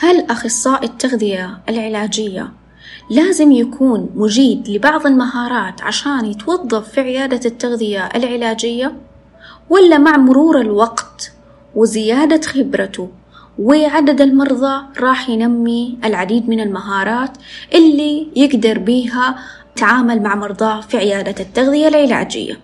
هل 0.00 0.30
أخصائي 0.30 0.86
التغذية 0.86 1.58
العلاجية 1.68 2.52
لازم 3.10 3.52
يكون 3.52 4.10
مجيد 4.14 4.68
لبعض 4.68 5.06
المهارات 5.06 5.82
عشان 5.82 6.24
يتوظف 6.24 6.88
في 6.88 7.00
عيادة 7.00 7.40
التغذية 7.44 8.08
العلاجية 8.14 8.92
ولا 9.70 9.98
مع 9.98 10.16
مرور 10.16 10.60
الوقت 10.60 11.32
وزيادة 11.74 12.40
خبرته 12.40 13.08
وعدد 13.58 14.20
المرضى 14.20 14.82
راح 15.00 15.28
ينمي 15.28 15.98
العديد 16.04 16.48
من 16.48 16.60
المهارات 16.60 17.30
اللي 17.74 18.28
يقدر 18.36 18.78
بيها 18.78 19.38
تعامل 19.76 20.22
مع 20.22 20.34
مرضاه 20.34 20.80
في 20.80 20.96
عيادة 20.96 21.34
التغذية 21.42 21.88
العلاجية. 21.88 22.60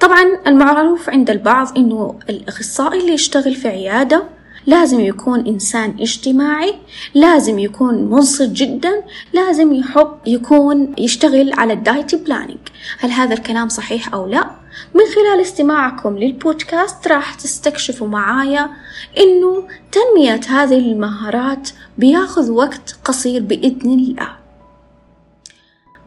طبعا 0.00 0.22
المعروف 0.46 1.10
عند 1.10 1.30
البعض 1.30 1.78
إنه 1.78 2.18
الأخصائي 2.30 3.00
اللي 3.00 3.12
يشتغل 3.12 3.54
في 3.54 3.68
عيادة 3.68 4.22
لازم 4.66 5.00
يكون 5.00 5.46
إنسان 5.46 5.94
اجتماعي 6.00 6.74
لازم 7.14 7.58
يكون 7.58 7.94
منصت 7.94 8.50
جدا 8.50 9.02
لازم 9.32 9.72
يحب 9.72 10.18
يكون 10.26 10.94
يشتغل 10.98 11.52
على 11.52 11.72
ال 11.72 11.80
diet 11.80 12.14
planning 12.14 12.58
هل 12.98 13.10
هذا 13.10 13.34
الكلام 13.34 13.68
صحيح 13.68 14.14
أو 14.14 14.26
لا؟ 14.26 14.50
من 14.94 15.04
خلال 15.14 15.40
استماعكم 15.40 16.18
للبودكاست 16.18 17.08
راح 17.08 17.34
تستكشفوا 17.34 18.08
معايا 18.08 18.70
إنه 19.18 19.64
تنمية 19.92 20.40
هذه 20.48 20.78
المهارات 20.78 21.68
بياخذ 21.98 22.50
وقت 22.50 22.96
قصير 23.04 23.42
بإذن 23.42 23.90
الله 23.90 24.45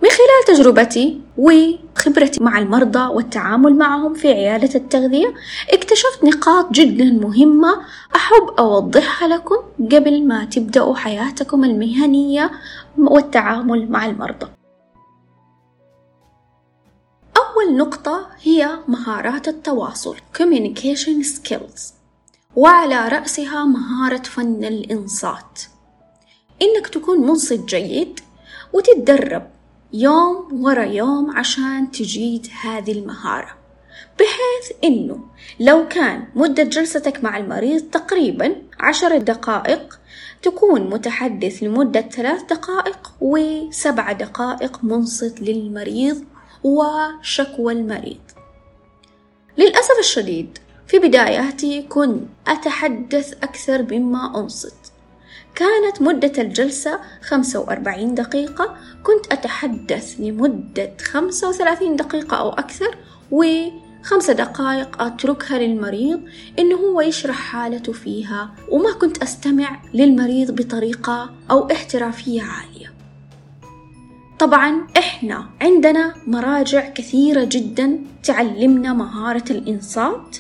من 0.04 0.10
خلال 0.10 0.58
تجربتي 0.58 1.22
وخبرتي 1.38 2.44
مع 2.44 2.60
المرضى 2.60 3.14
والتعامل 3.14 3.76
معهم 3.76 4.14
في 4.14 4.28
عيادة 4.28 4.76
التغذية 4.76 5.34
اكتشفت 5.70 6.24
نقاط 6.24 6.72
جدا 6.72 7.04
مهمة 7.04 7.82
أحب 8.16 8.50
أوضحها 8.60 9.28
لكم 9.28 9.56
قبل 9.92 10.28
ما 10.28 10.46
تبدأوا 10.46 10.96
حياتكم 10.96 11.64
المهنية 11.64 12.52
والتعامل 12.98 13.92
مع 13.92 14.06
المرضى. 14.06 14.48
أول 17.38 17.78
نقطة 17.78 18.28
هي 18.42 18.70
مهارات 18.88 19.48
التواصل 19.48 20.16
Communication 20.38 21.26
Skills 21.26 21.82
وعلى 22.56 23.08
رأسها 23.08 23.66
مهارة 23.66 24.24
فن 24.24 24.64
الإنصات. 24.64 25.62
إنك 26.62 26.88
تكون 26.88 27.22
منصت 27.22 27.66
جيد 27.66 28.20
وتتدرب 28.74 29.48
يوم 29.94 30.64
ورا 30.64 30.84
يوم 30.84 31.38
عشان 31.38 31.92
تجيد 31.92 32.48
هذه 32.62 32.92
المهارة. 32.92 33.50
بحيث 34.20 34.78
إنه 34.84 35.20
لو 35.60 35.88
كان 35.88 36.28
مدة 36.36 36.64
جلستك 36.64 37.24
مع 37.24 37.38
المريض 37.38 37.82
تقريبا 37.82 38.56
عشر 38.80 39.18
دقائق 39.18 40.00
تكون 40.42 40.90
متحدث 40.90 41.64
لمدة 41.64 42.02
ثلاث 42.02 42.44
دقائق 42.44 43.14
وسبع 43.22 44.12
دقائق 44.12 44.84
منصت 44.84 45.42
للمريض 45.42 46.24
وشكوى 46.64 47.74
المريض. 47.74 48.22
للأسف 49.58 50.00
الشديد 50.00 50.58
في 50.88 51.00
بداياتي 51.00 51.82
كنت 51.82 52.24
أتحدث 52.48 53.34
أكثر 53.34 53.86
مما 53.92 54.40
أنصت. 54.40 54.79
كانت 55.56 56.02
مدة 56.02 56.32
الجلسة 56.38 57.00
خمسة 57.22 57.60
وأربعين 57.60 58.16
دقيقة. 58.16 58.76
كنت 59.04 59.34
أتحدث 59.34 60.16
لمدة 60.20 60.92
خمسة 61.02 61.50
وثلاثين 61.50 61.96
دقيقة 61.96 62.38
أو 62.38 62.50
أكثر 62.50 62.98
وخمسة 63.32 64.34
دقائق 64.34 65.02
أتركها 65.02 65.58
للمريض 65.60 66.22
إنه 66.60 66.76
هو 66.76 67.02
يشرح 67.02 67.36
حالته 67.36 67.94
فيها 67.94 68.52
وما 68.70 68.92
كنت 68.92 69.24
أستمع 69.24 69.82
للمريض 69.94 70.52
بطريقة 70.52 71.34
أو 71.52 71.72
احترافية 71.72 72.42
عالية. 72.42 72.94
طبعا 74.40 74.88
إحنا 74.98 75.50
عندنا 75.62 76.14
مراجع 76.28 76.90
كثيرة 76.90 77.44
جدا 77.44 78.00
تعلمنا 78.24 78.94
مهارة 78.94 79.44
الإنصات. 79.50 80.38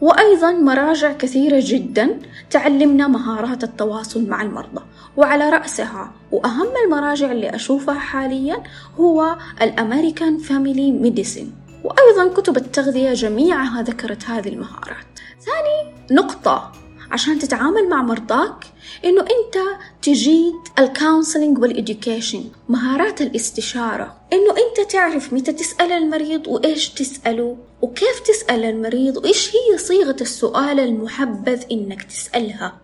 وأيضا 0.00 0.52
مراجع 0.52 1.12
كثيرة 1.12 1.62
جدا 1.64 2.18
تعلمنا 2.50 3.08
مهارات 3.08 3.64
التواصل 3.64 4.28
مع 4.28 4.42
المرضى 4.42 4.82
وعلى 5.16 5.50
رأسها 5.50 6.12
وأهم 6.32 6.68
المراجع 6.84 7.32
اللي 7.32 7.54
أشوفها 7.54 7.98
حاليا 7.98 8.62
هو 9.00 9.36
ال 9.62 9.70
American 9.70 10.38
Family 10.38 10.92
Medicine 10.92 11.52
وأيضا 11.84 12.34
كتب 12.34 12.56
التغذية 12.56 13.12
جميعها 13.12 13.82
ذكرت 13.82 14.24
هذه 14.24 14.48
المهارات. 14.48 15.06
ثاني 15.40 15.94
نقطة. 16.10 16.72
عشان 17.10 17.38
تتعامل 17.38 17.88
مع 17.88 18.02
مرضاك 18.02 18.64
إنه 19.04 19.20
أنت 19.20 19.58
تجيد 20.02 20.54
ال 20.78 20.85
counseling 20.85 21.58
وال 21.58 21.74
education 21.74 22.44
مهارات 22.68 23.22
الاستشارة. 23.22 24.16
إنه 24.32 24.50
أنت 24.50 24.90
تعرف 24.90 25.32
متى 25.32 25.52
تسأل 25.52 25.92
المريض 25.92 26.46
وإيش 26.46 26.88
تسأله 26.88 27.56
وكيف 27.82 28.20
تسأل 28.20 28.64
المريض 28.64 29.16
وإيش 29.16 29.50
هي 29.54 29.78
صيغة 29.78 30.16
السؤال 30.20 30.80
المحبذ 30.80 31.64
إنك 31.72 32.02
تسألها. 32.02 32.76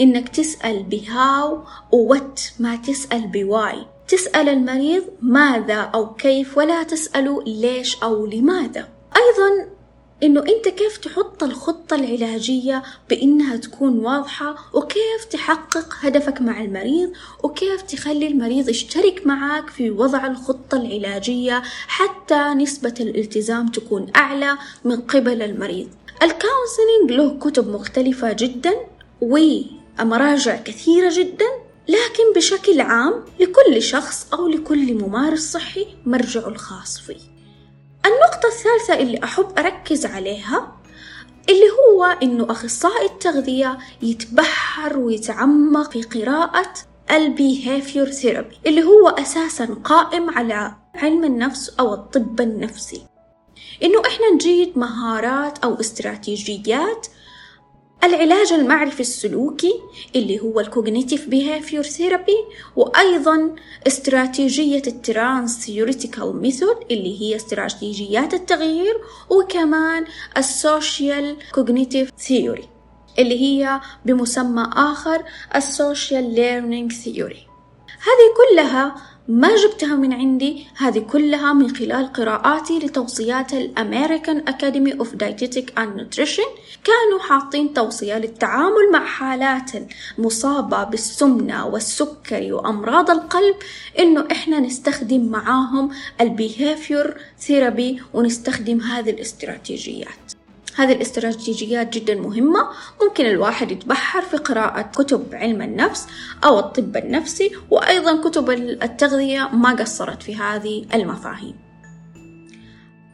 إنك 0.00 0.28
تسأل 0.28 0.82
ب 0.82 1.58
how 1.92 2.14
و 2.14 2.22
what 2.22 2.52
ما 2.58 2.76
تسأل 2.76 3.26
ب 3.26 3.41
why 3.41 3.86
تسأل 4.08 4.48
المريض 4.48 5.04
ماذا 5.22 5.74
أو 5.74 6.14
كيف 6.14 6.58
ولا 6.58 6.82
تسأله 6.82 7.42
ليش 7.42 8.02
أو 8.02 8.26
لماذا. 8.26 8.88
أيضا 9.16 9.77
إنه 10.22 10.40
أنت 10.40 10.68
كيف 10.68 10.96
تحط 10.96 11.42
الخطة 11.42 11.94
العلاجية 11.94 12.82
بإنها 13.10 13.56
تكون 13.56 13.98
واضحة 13.98 14.56
وكيف 14.74 15.24
تحقق 15.30 15.94
هدفك 16.00 16.40
مع 16.40 16.60
المريض 16.60 17.12
وكيف 17.42 17.82
تخلي 17.82 18.26
المريض 18.26 18.68
يشترك 18.68 19.26
معك 19.26 19.70
في 19.70 19.90
وضع 19.90 20.26
الخطة 20.26 20.76
العلاجية 20.76 21.62
حتى 21.86 22.54
نسبة 22.54 22.94
الالتزام 23.00 23.68
تكون 23.68 24.06
أعلى 24.16 24.58
من 24.84 24.96
قبل 25.00 25.42
المريض. 25.42 25.88
الكونسلينج 26.22 27.10
له 27.10 27.38
كتب 27.38 27.68
مختلفة 27.68 28.32
جدا 28.32 28.74
ومراجع 29.20 30.56
كثيرة 30.56 31.12
جدا 31.14 31.46
لكن 31.88 32.32
بشكل 32.36 32.80
عام 32.80 33.24
لكل 33.40 33.82
شخص 33.82 34.26
أو 34.32 34.48
لكل 34.48 34.94
ممارس 34.94 35.52
صحي 35.52 35.86
مرجعه 36.06 36.48
الخاص 36.48 36.98
فيه. 36.98 37.37
النقطة 38.08 38.46
الثالثة 38.48 38.94
اللي 38.94 39.24
أحب 39.24 39.58
أركز 39.58 40.06
عليها 40.06 40.72
اللي 41.48 41.66
هو 41.70 42.04
إنه 42.22 42.46
أخصائي 42.50 43.06
التغذية 43.06 43.78
يتبحر 44.02 44.98
ويتعمق 44.98 45.90
في 45.90 46.02
قراءة 46.02 46.72
ال 47.10 47.21
behavior 47.21 48.10
therapy 48.10 48.58
اللي 48.66 48.82
هو 48.82 49.08
أساسا 49.08 49.76
قائم 49.84 50.30
على 50.30 50.74
علم 50.94 51.24
النفس 51.24 51.68
أو 51.80 51.94
الطب 51.94 52.40
النفسي. 52.40 53.02
إنه 53.82 54.02
إحنا 54.06 54.30
نجيد 54.34 54.78
مهارات 54.78 55.58
أو 55.58 55.80
استراتيجيات 55.80 57.06
العلاج 58.04 58.52
المعرفي 58.52 59.00
السلوكي 59.00 59.72
اللي 60.16 60.40
هو 60.40 60.60
ال 60.60 60.67
cognitive 60.67 61.28
behavior 61.28 61.82
therapy 61.82 62.36
وأيضا 62.76 63.54
استراتيجية 63.86 64.82
ال 64.86 65.58
transtheoretical 65.66 66.36
method 66.36 66.76
اللي 66.90 67.20
هي 67.20 67.36
استراتيجيات 67.36 68.34
التغيير 68.34 68.94
وكمان 69.30 70.04
ال 70.36 70.50
social 70.50 71.36
cognitive 71.54 72.10
theory 72.18 72.68
اللي 73.18 73.40
هي 73.40 73.80
بمسمى 74.04 74.70
آخر 74.72 75.24
ال 75.56 75.67
social 75.67 76.34
learning 76.34 76.92
theory 76.92 77.46
هذه 77.88 78.34
كلها 78.36 78.94
ما 79.28 79.56
جبتها 79.56 79.96
من 79.96 80.12
عندي. 80.12 80.66
هذه 80.76 80.98
كلها 80.98 81.52
من 81.52 81.76
خلال 81.76 82.12
قراءاتي 82.12 82.78
لتوصيات 82.78 83.52
ال 83.52 83.63
American 83.63 84.48
Academy 84.48 84.92
of 84.92 85.14
Dietetic 85.14 85.78
and 85.78 85.96
Nutrition 85.96 86.42
كانوا 86.84 87.20
حاطين 87.28 87.74
توصية 87.74 88.18
للتعامل 88.18 88.92
مع 88.92 89.04
حالات 89.04 89.70
المصابة 90.18 90.84
بالسمنة 90.84 91.66
والسكري 91.66 92.52
وأمراض 92.52 93.10
القلب 93.10 93.56
إنه 93.98 94.26
إحنا 94.32 94.60
نستخدم 94.60 95.26
معاهم 95.26 95.90
ال 96.20 96.31
behavior 96.31 97.16
therapy 97.38 98.02
ونستخدم 98.14 98.80
هذه 98.80 99.10
الاستراتيجيات. 99.10 100.37
هذه 100.78 100.92
الاستراتيجيات 100.92 101.92
جدا 101.98 102.14
مهمة. 102.14 102.68
ممكن 103.02 103.26
الواحد 103.26 103.70
يتبحر 103.70 104.22
في 104.22 104.36
قراءة 104.36 104.82
كتب 104.82 105.34
علم 105.34 105.62
النفس 105.62 106.06
أو 106.44 106.58
الطب 106.58 106.96
النفسي 106.96 107.50
وأيضا 107.70 108.28
كتب 108.28 108.50
التغذية 108.50 109.48
ما 109.52 109.74
قصرت 109.74 110.22
في 110.22 110.36
هذه 110.36 110.86
المفاهيم. 110.94 111.54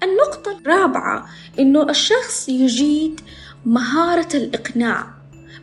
النقطة 0.02 0.59
الرابعة 0.59 1.26
إنه 1.59 1.90
الشخص 1.90 2.49
يجيد 2.49 3.21
مهارة 3.66 4.28
الإقناع 4.37 5.06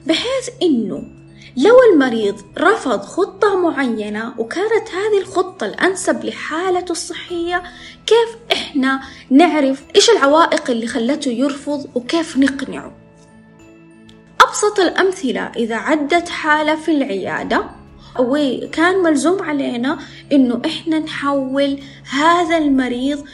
بحيث 0.07 0.49
إنه 0.61 1.20
لو 1.57 1.75
المريض 1.93 2.41
رفض 2.57 3.01
خطة 3.01 3.55
معينة 3.57 4.33
وكانت 4.37 4.89
هذه 4.93 5.21
الخطة 5.21 5.65
الأنسب 5.65 6.25
لحالته 6.25 6.91
الصحية 6.91 7.63
كيف 8.05 8.37
إحنا 8.51 9.01
نعرف 9.29 9.83
إيش 9.95 10.09
العوائق 10.09 10.69
اللي 10.69 10.87
خلته 10.87 11.29
يرفض 11.31 11.89
وكيف 11.95 12.37
نقنعه؟ 12.37 12.91
أبسط 14.41 14.79
الأمثلة 14.79 15.41
إذا 15.41 15.75
عدت 15.75 16.29
حالة 16.29 16.75
في 16.75 16.91
العيادة 16.91 17.65
وكان 18.19 19.03
ملزوم 19.03 19.43
علينا 19.43 19.99
إنه 20.31 20.61
إحنا 20.65 20.99
نحول 20.99 21.79
هذا 22.11 22.57
المريض 22.57 23.25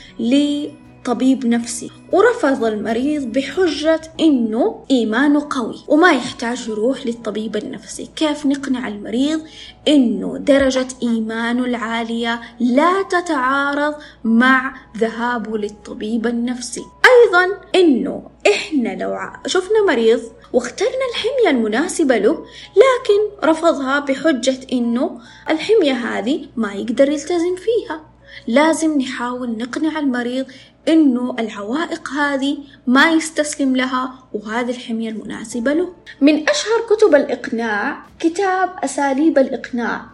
طبيب 1.07 1.45
نفسي. 1.45 1.91
ورفض 2.11 2.63
المريض 2.63 3.23
بحجة 3.23 4.01
إنه 4.19 4.85
إيمانه 4.91 5.47
قوي 5.49 5.75
وما 5.87 6.11
يحتاج 6.11 6.67
يروح 6.67 7.05
للطبيب 7.05 7.55
النفسي. 7.55 8.09
كيف 8.15 8.45
نقنع 8.45 8.87
المريض 8.87 9.41
إنه 9.87 10.37
درجة 10.37 10.87
إيمانه 11.03 11.65
العالية 11.65 12.41
لا 12.59 13.01
تتعارض 13.01 13.95
مع 14.23 14.75
ذهابه 14.97 15.57
للطبيب 15.57 16.27
النفسي؟ 16.27 16.83
أيضا 17.05 17.59
إنه 17.75 18.23
إحنا 18.47 19.03
لو 19.03 19.17
شفنا 19.47 19.85
مريض 19.87 20.21
واخترنا 20.53 20.91
الحمية 21.11 21.57
المناسبة 21.57 22.17
له 22.17 22.45
لكن 22.75 23.49
رفضها 23.49 23.99
بحجة 23.99 24.59
إنه 24.73 25.19
الحمية 25.49 25.93
هذه 25.93 26.45
ما 26.55 26.73
يقدر 26.73 27.09
يلتزم 27.09 27.55
فيها. 27.55 28.16
لازم 28.47 28.97
نحاول 28.97 29.57
نقنع 29.57 29.99
المريض 29.99 30.45
إنه 30.87 31.35
العوائق 31.39 32.09
هذه 32.09 32.57
ما 32.87 33.11
يستسلم 33.11 33.75
لها 33.75 34.13
وهذه 34.33 34.69
الحمية 34.69 35.09
المناسبة 35.09 35.73
له. 35.73 35.93
من 36.21 36.49
أشهر 36.49 36.81
كتب 36.89 37.15
الإقناع 37.15 38.03
كتاب 38.19 38.69
أساليب 38.83 39.37
الإقناع. 39.37 40.05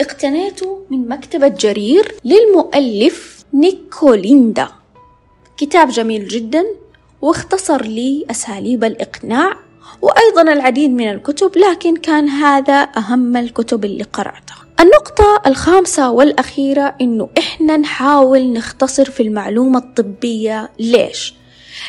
اقتنيته 0.00 0.86
من 0.90 1.08
مكتبة 1.08 1.48
جرير 1.48 2.14
للمؤلف 2.24 3.44
نيكوليندا. 3.54 4.68
كتاب 5.56 5.88
جميل 5.88 6.28
جدا 6.28 6.64
واختصر 7.22 7.82
لي 7.82 8.26
أساليب 8.30 8.84
الإقناع. 8.84 9.69
وأيضا 10.02 10.42
العديد 10.42 10.90
من 10.90 11.10
الكتب 11.10 11.58
لكن 11.58 11.96
كان 11.96 12.28
هذا 12.28 12.88
أهم 12.96 13.36
الكتب 13.36 13.84
اللي 13.84 14.04
قرأتها 14.04 14.56
النقطة 14.80 15.42
الخامسة 15.46 16.10
والأخيرة 16.10 16.94
إنه 17.00 17.28
إحنا 17.38 17.76
نحاول 17.76 18.52
نختصر 18.52 19.04
في 19.04 19.22
المعلومة 19.22 19.78
الطبية. 19.78 20.70
ليش؟ 20.78 21.34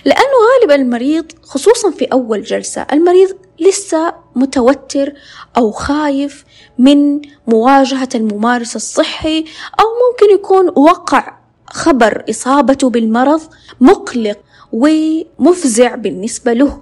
لأنه 0.06 0.34
غالبا 0.62 0.76
المريض 0.76 1.26
خصوصا 1.44 1.92
في 1.92 2.06
أول 2.06 2.44
جلسة 2.44 2.88
المريض 2.94 3.30
لسه 3.60 4.14
متوتر 4.36 5.14
أو 5.58 5.72
خايف 5.72 6.46
من 6.78 7.22
مواجهة 7.48 8.10
الممارس 8.16 8.76
الصحي 8.76 9.40
أو 9.80 9.86
ممكن 9.86 10.36
يكون 10.36 10.70
وقع 10.70 11.38
خبر 11.70 12.24
إصابته 12.30 12.90
بالمرض 12.90 13.42
مقلق 13.82 14.38
ومفزع 14.72 15.96
بالنسبة 15.96 16.54
له. 16.54 16.82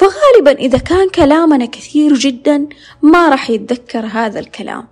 فغالبا 0.00 0.52
إذا 0.52 0.78
كان 0.78 1.08
كلامنا 1.08 1.66
كثير 1.66 2.14
جدا 2.14 2.68
ما 3.02 3.28
راح 3.28 3.50
يتذكر 3.50 4.06
هذا 4.06 4.40
الكلام. 4.40 4.88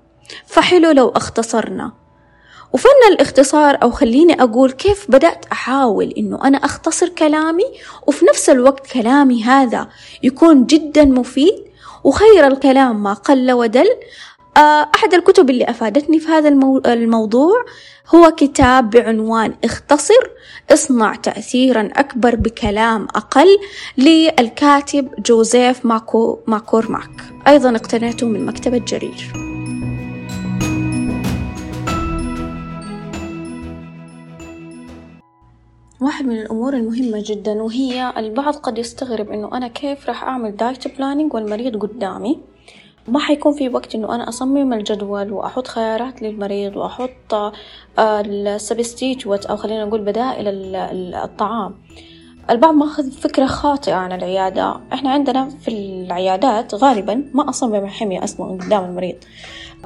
فحلو 0.46 0.90
لو 0.90 1.08
اختصرنا. 1.08 1.92
وفن 2.72 3.12
الاختصار 3.12 3.78
أو 3.82 3.90
خليني 3.90 4.42
أقول 4.42 4.70
كيف 4.70 5.10
بدأت 5.10 5.46
أحاول 5.52 6.14
إنه 6.18 6.44
أنا 6.44 6.58
أختصر 6.58 7.08
كلامي 7.08 7.64
وفي 8.06 8.24
نفس 8.24 8.50
الوقت 8.50 8.86
كلامي 8.86 9.44
هذا 9.44 9.88
يكون 10.22 10.66
جدا 10.66 11.04
مفيد 11.04 11.64
وخير 12.04 12.46
الكلام 12.46 13.02
ما 13.02 13.12
قل 13.12 13.52
ودل 13.52 13.88
أحد 14.58 15.14
الكتب 15.14 15.50
اللي 15.50 15.64
أفادتني 15.64 16.20
في 16.20 16.28
هذا 16.28 16.48
الموضوع 16.86 17.64
هو 18.14 18.30
كتاب 18.30 18.90
بعنوان 18.90 19.54
اختصر 19.64 20.22
اصنع 20.72 21.14
تأثيرا 21.14 21.88
أكبر 21.96 22.36
بكلام 22.36 23.04
أقل 23.14 23.58
للكاتب 23.98 25.08
جوزيف 25.26 25.86
ماكو 25.86 26.38
ماكورماك. 26.46 27.10
أيضا 27.48 27.76
اقتنيته 27.76 28.26
من 28.26 28.46
مكتبة 28.46 28.78
جرير 28.78 29.32
واحد 36.00 36.24
من 36.24 36.38
الأمور 36.38 36.74
المهمة 36.74 37.22
جدا 37.26 37.62
وهي 37.62 38.12
البعض 38.16 38.54
قد 38.54 38.78
يستغرب 38.78 39.30
إنه 39.30 39.56
أنا 39.56 39.68
كيف 39.68 40.08
راح 40.08 40.24
أعمل 40.24 40.56
diet 40.56 40.96
planning 40.96 41.34
والمريض 41.34 41.76
قدامي؟ 41.76 42.40
ما 43.08 43.18
حيكون 43.18 43.52
في 43.52 43.68
وقت 43.68 43.94
إنه 43.94 44.14
أنا 44.14 44.28
أصمم 44.28 44.72
الجدول 44.72 45.32
وأحط 45.32 45.66
خيارات 45.66 46.22
للمريض 46.22 46.76
وأحط 46.76 47.34
آه، 47.34 47.52
ال 47.98 48.12
substitute 48.12 49.46
أو 49.46 49.56
خلينا 49.56 49.84
نقول 49.84 50.00
بدائل 50.00 50.48
الطعام. 51.14 51.74
البعض 52.50 52.74
ماخذ 52.74 53.10
فكرة 53.10 53.46
خاطئة 53.46 53.94
عن 53.94 54.12
العيادة. 54.12 54.80
إحنا 54.92 55.10
عندنا 55.10 55.48
في 55.48 55.68
العيادات 55.68 56.74
غالبا 56.74 57.24
ما 57.34 57.48
أصمم 57.48 57.74
الحمية 57.74 58.24
أصلا 58.24 58.46
قدام 58.46 58.84
المريض. 58.84 59.16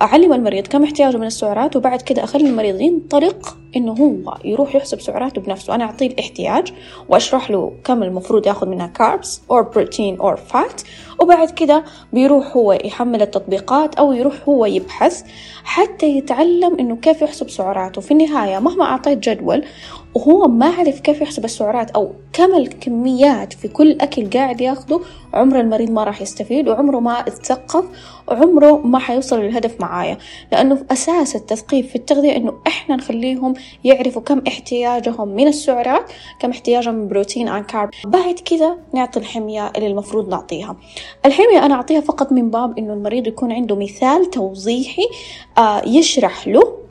أعلم 0.02 0.32
المريض 0.32 0.66
كم 0.66 0.82
احتياجه 0.82 1.16
من 1.16 1.26
السعرات 1.26 1.76
وبعد 1.76 2.02
كده 2.02 2.24
أخلي 2.24 2.48
المريض 2.48 2.80
ينطلق 2.80 3.56
إنه 3.76 3.92
هو 3.92 4.34
يروح 4.44 4.74
يحسب 4.74 5.00
سعراته 5.00 5.40
بنفسه. 5.40 5.74
أنا 5.74 5.84
أعطيه 5.84 6.06
الاحتياج 6.06 6.72
وأشرح 7.08 7.50
له 7.50 7.72
كم 7.84 8.02
المفروض 8.02 8.46
ياخذ 8.46 8.68
منها 8.68 8.86
كاربس 8.86 9.42
أو 9.50 9.62
بروتين 9.62 10.20
أو 10.20 10.36
فات 10.36 10.82
وبعد 11.18 11.50
كده 11.50 11.84
بيروح 12.12 12.56
هو 12.56 12.72
يحمل 12.72 13.22
التطبيقات 13.22 13.94
أو 13.94 14.12
يروح 14.12 14.34
هو 14.48 14.66
يبحث 14.66 15.22
حتى 15.64 16.06
يتعلم 16.06 16.76
إنه 16.80 16.96
كيف 16.96 17.22
يحسب 17.22 17.50
سعراته. 17.50 18.00
في 18.00 18.10
النهاية 18.10 18.58
مهما 18.58 18.84
أعطيت 18.84 19.18
جدول 19.18 19.64
وهو 20.14 20.48
ما 20.48 20.66
عرف 20.66 21.00
كيف 21.00 21.20
يحسب 21.20 21.44
السعرات 21.44 21.90
أو 21.90 22.12
كم 22.32 22.54
الكميات 22.54 23.52
في 23.52 23.68
كل 23.68 23.98
أكل 24.00 24.30
قاعد 24.30 24.60
ياخده 24.60 25.00
عمر 25.34 25.60
المريض 25.60 25.90
ما 25.90 26.04
راح 26.04 26.22
يستفيد 26.22 26.68
وعمره 26.68 27.00
ما 27.00 27.20
اتثقف 27.20 27.84
وعمره 28.28 28.78
ما 28.86 28.98
حيوصل 28.98 29.40
للهدف 29.40 29.80
معايا. 29.80 30.18
لأنه 30.52 30.84
أساس 30.90 31.36
التثقيف 31.36 31.88
في 31.88 31.96
التغذية 31.96 32.36
إنه 32.36 32.52
إحنا 32.66 32.96
نخليهم 32.96 33.54
يعرفوا 33.84 34.22
كم 34.22 34.42
احتياجهم 34.48 35.28
من 35.28 35.48
السعرات 35.48 36.12
كم 36.38 36.50
احتياجهم 36.50 36.94
من 36.94 37.08
بروتين 37.08 37.48
عن 37.48 37.62
carb 37.62 37.90
بعد 38.04 38.34
كذا 38.34 38.76
نعطي 38.94 39.20
الحمية 39.20 39.72
اللي 39.76 39.86
المفروض 39.86 40.28
نعطيها. 40.28 40.76
الحمية 41.26 41.66
أنا 41.66 41.74
أعطيها 41.74 42.00
فقط 42.00 42.32
من 42.32 42.50
باب 42.50 42.78
إنه 42.78 42.92
المريض 42.92 43.26
يكون 43.26 43.52
عنده 43.52 43.76
مثال 43.76 44.30
توضيحي 44.30 45.02
آه 45.58 45.82
يشرح 45.86 46.48
له 46.48 46.81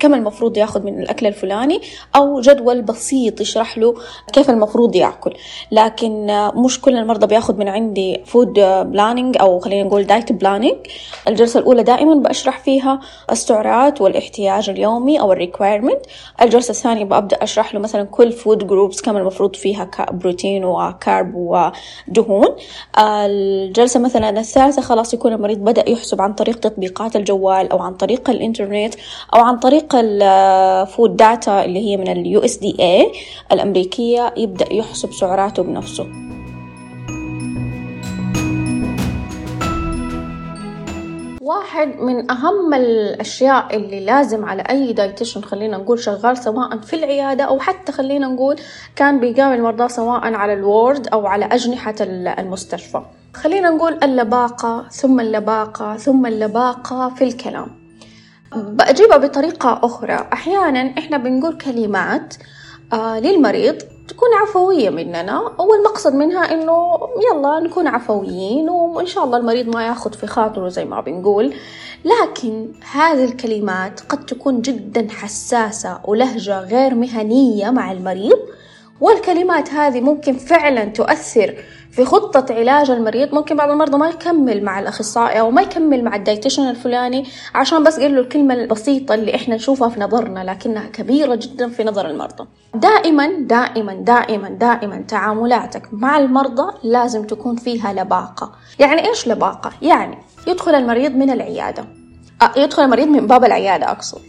كم 0.00 0.14
المفروض 0.14 0.56
ياخذ 0.56 0.82
من 0.84 1.02
الأكل 1.02 1.26
الفلاني 1.26 1.80
أو 2.16 2.40
جدول 2.40 2.82
بسيط 2.82 3.40
يشرح 3.40 3.78
له 3.78 3.94
كيف 4.32 4.50
المفروض 4.50 4.96
يأكل. 4.96 5.34
لكن 5.72 6.26
مش 6.54 6.80
كل 6.80 6.96
المرضى 6.96 7.26
بياخذ 7.26 7.56
من 7.56 7.68
عندي 7.68 8.20
food 8.26 8.52
planning 8.84 9.36
أو 9.40 9.58
خلينا 9.58 9.88
نقول 9.88 10.02
diet 10.04 10.32
planning 10.32 10.76
الجلسة 11.28 11.60
الأولى 11.60 11.82
دائما 11.82 12.14
بشرح 12.14 12.58
فيها 12.58 13.00
السعرات 13.30 14.00
والاحتياج 14.00 14.70
اليومي 14.70 15.20
أو 15.20 15.32
ال 15.32 15.38
requirement 15.38 16.00
الجلسة 16.42 16.70
الثانية 16.70 17.04
ببدأ 17.04 17.36
أشرح 17.42 17.74
له 17.74 17.80
مثلا 17.80 18.04
كل 18.04 18.32
food 18.32 18.66
groups 18.66 19.00
كم 19.02 19.16
المفروض 19.16 19.56
فيها 19.56 19.90
بروتين 20.12 20.64
و 20.64 20.78
carb 20.78 21.34
ودهون. 21.34 22.46
الجلسة 22.98 24.00
مثلا 24.00 24.40
الثالثة 24.40 24.82
خلاص 24.82 25.14
يكون 25.14 25.32
المريض 25.32 25.58
بدأ 25.58 25.90
يحسب 25.90 26.20
عن 26.20 26.32
طريق 26.32 26.58
تطبيقات 26.58 27.16
الجوال 27.16 27.72
أو 27.72 27.78
عن 27.78 27.94
طريق 27.94 28.30
الإنترنت 28.30 28.94
أو 29.34 29.40
عن 29.40 29.58
طريق 29.58 29.89
ال 29.94 30.18
food 30.18 31.16
data 31.16 31.64
اللي 31.64 31.78
هي 31.78 31.96
من 31.96 32.08
ال 32.08 32.40
USDA 32.40 33.12
الأمريكية 33.52 34.34
يبدأ 34.36 34.72
يحسب 34.72 35.12
سعراته 35.12 35.62
بنفسه. 35.62 36.06
واحد 41.40 41.88
من 42.00 42.30
أهم 42.30 42.74
الأشياء 42.74 43.76
اللي 43.76 44.00
لازم 44.00 44.44
على 44.44 44.62
أي 44.62 44.92
dietitian 44.92 45.40
خلينا 45.42 45.76
نقول 45.76 45.98
شغال 45.98 46.38
سواء 46.38 46.78
في 46.78 46.96
العيادة 46.96 47.44
أو 47.44 47.58
حتى 47.58 47.92
خلينا 47.92 48.26
نقول 48.28 48.56
كان 48.96 49.20
بيقابل 49.20 49.54
المرضى 49.54 49.88
سواء 49.88 50.34
على 50.34 50.52
ال 50.52 50.63
ward 50.63 51.08
أو 51.08 51.26
على 51.26 51.44
أجنحة 51.44 51.94
المستشفى. 52.00 53.02
خلينا 53.34 53.70
نقول 53.70 53.98
اللباقة 54.02 54.88
ثم 54.90 55.20
اللباقة 55.20 55.96
ثم 55.96 56.26
اللباقة 56.26 57.08
في 57.08 57.24
الكلام. 57.24 57.79
بأجيبها 58.56 59.16
بطريقة 59.16 59.80
أخرى. 59.82 60.28
أحيانا 60.32 60.98
إحنا 60.98 61.16
بنقول 61.16 61.58
كلمات 61.58 62.34
آه 62.92 63.20
للمريض 63.20 63.78
تكون 64.08 64.28
عفوية 64.42 64.90
مننا 64.90 65.40
والمقصد 65.58 66.14
منها 66.14 66.52
إنه 66.52 67.00
يلا 67.30 67.60
نكون 67.60 67.86
عفويين 67.86 68.68
وإن 68.68 69.06
شاء 69.06 69.24
الله 69.24 69.38
المريض 69.38 69.68
ما 69.68 69.86
ياخذ 69.86 70.12
في 70.12 70.26
خاطره 70.26 70.68
زي 70.68 70.84
ما 70.84 71.00
بنقول. 71.00 71.54
لكن 72.04 72.72
هذه 72.92 73.24
الكلمات 73.24 74.00
قد 74.00 74.26
تكون 74.26 74.60
جدا 74.62 75.06
حساسة 75.10 76.00
ولهجة 76.04 76.60
غير 76.60 76.94
مهنية 76.94 77.70
مع 77.70 77.92
المريض 77.92 78.38
والكلمات 79.00 79.70
هذه 79.70 80.00
ممكن 80.00 80.32
فعلا 80.32 80.84
تؤثر 80.84 81.54
في 81.92 82.04
خطة 82.04 82.54
علاج 82.54 82.90
المريض 82.90 83.34
ممكن 83.34 83.56
بعض 83.56 83.70
المرضى 83.70 83.98
ما 83.98 84.08
يكمل 84.08 84.64
مع 84.64 84.80
الأخصائي 84.80 85.40
أو 85.40 85.50
ما 85.50 85.62
يكمل 85.62 86.04
مع 86.04 86.16
الدايتيشن 86.16 86.68
الفلاني 86.68 87.26
عشان 87.54 87.84
بس 87.84 88.00
قال 88.00 88.14
له 88.14 88.20
الكلمة 88.20 88.54
البسيطة 88.54 89.14
اللي 89.14 89.34
إحنا 89.34 89.54
نشوفها 89.54 89.88
في 89.88 90.00
نظرنا 90.00 90.44
لكنها 90.44 90.86
كبيرة 90.86 91.34
جدا 91.34 91.68
في 91.68 91.84
نظر 91.84 92.10
المرضى. 92.10 92.44
دائما 92.74 93.26
دائما 93.40 93.94
دائما 93.94 94.48
دائما 94.48 95.04
تعاملاتك 95.08 95.88
مع 95.92 96.18
المرضى 96.18 96.72
لازم 96.82 97.26
تكون 97.26 97.56
فيها 97.56 97.92
لباقة. 97.92 98.52
يعني 98.78 99.08
إيش 99.08 99.28
لباقة؟ 99.28 99.72
يعني 99.82 100.18
يدخل 100.46 100.74
المريض 100.74 101.12
من 101.16 101.30
العيادة. 101.30 101.84
آه، 102.42 102.52
يدخل 102.56 102.82
المريض 102.82 103.08
من 103.08 103.26
باب 103.26 103.44
العيادة 103.44 103.90
أقصد. 103.90 104.20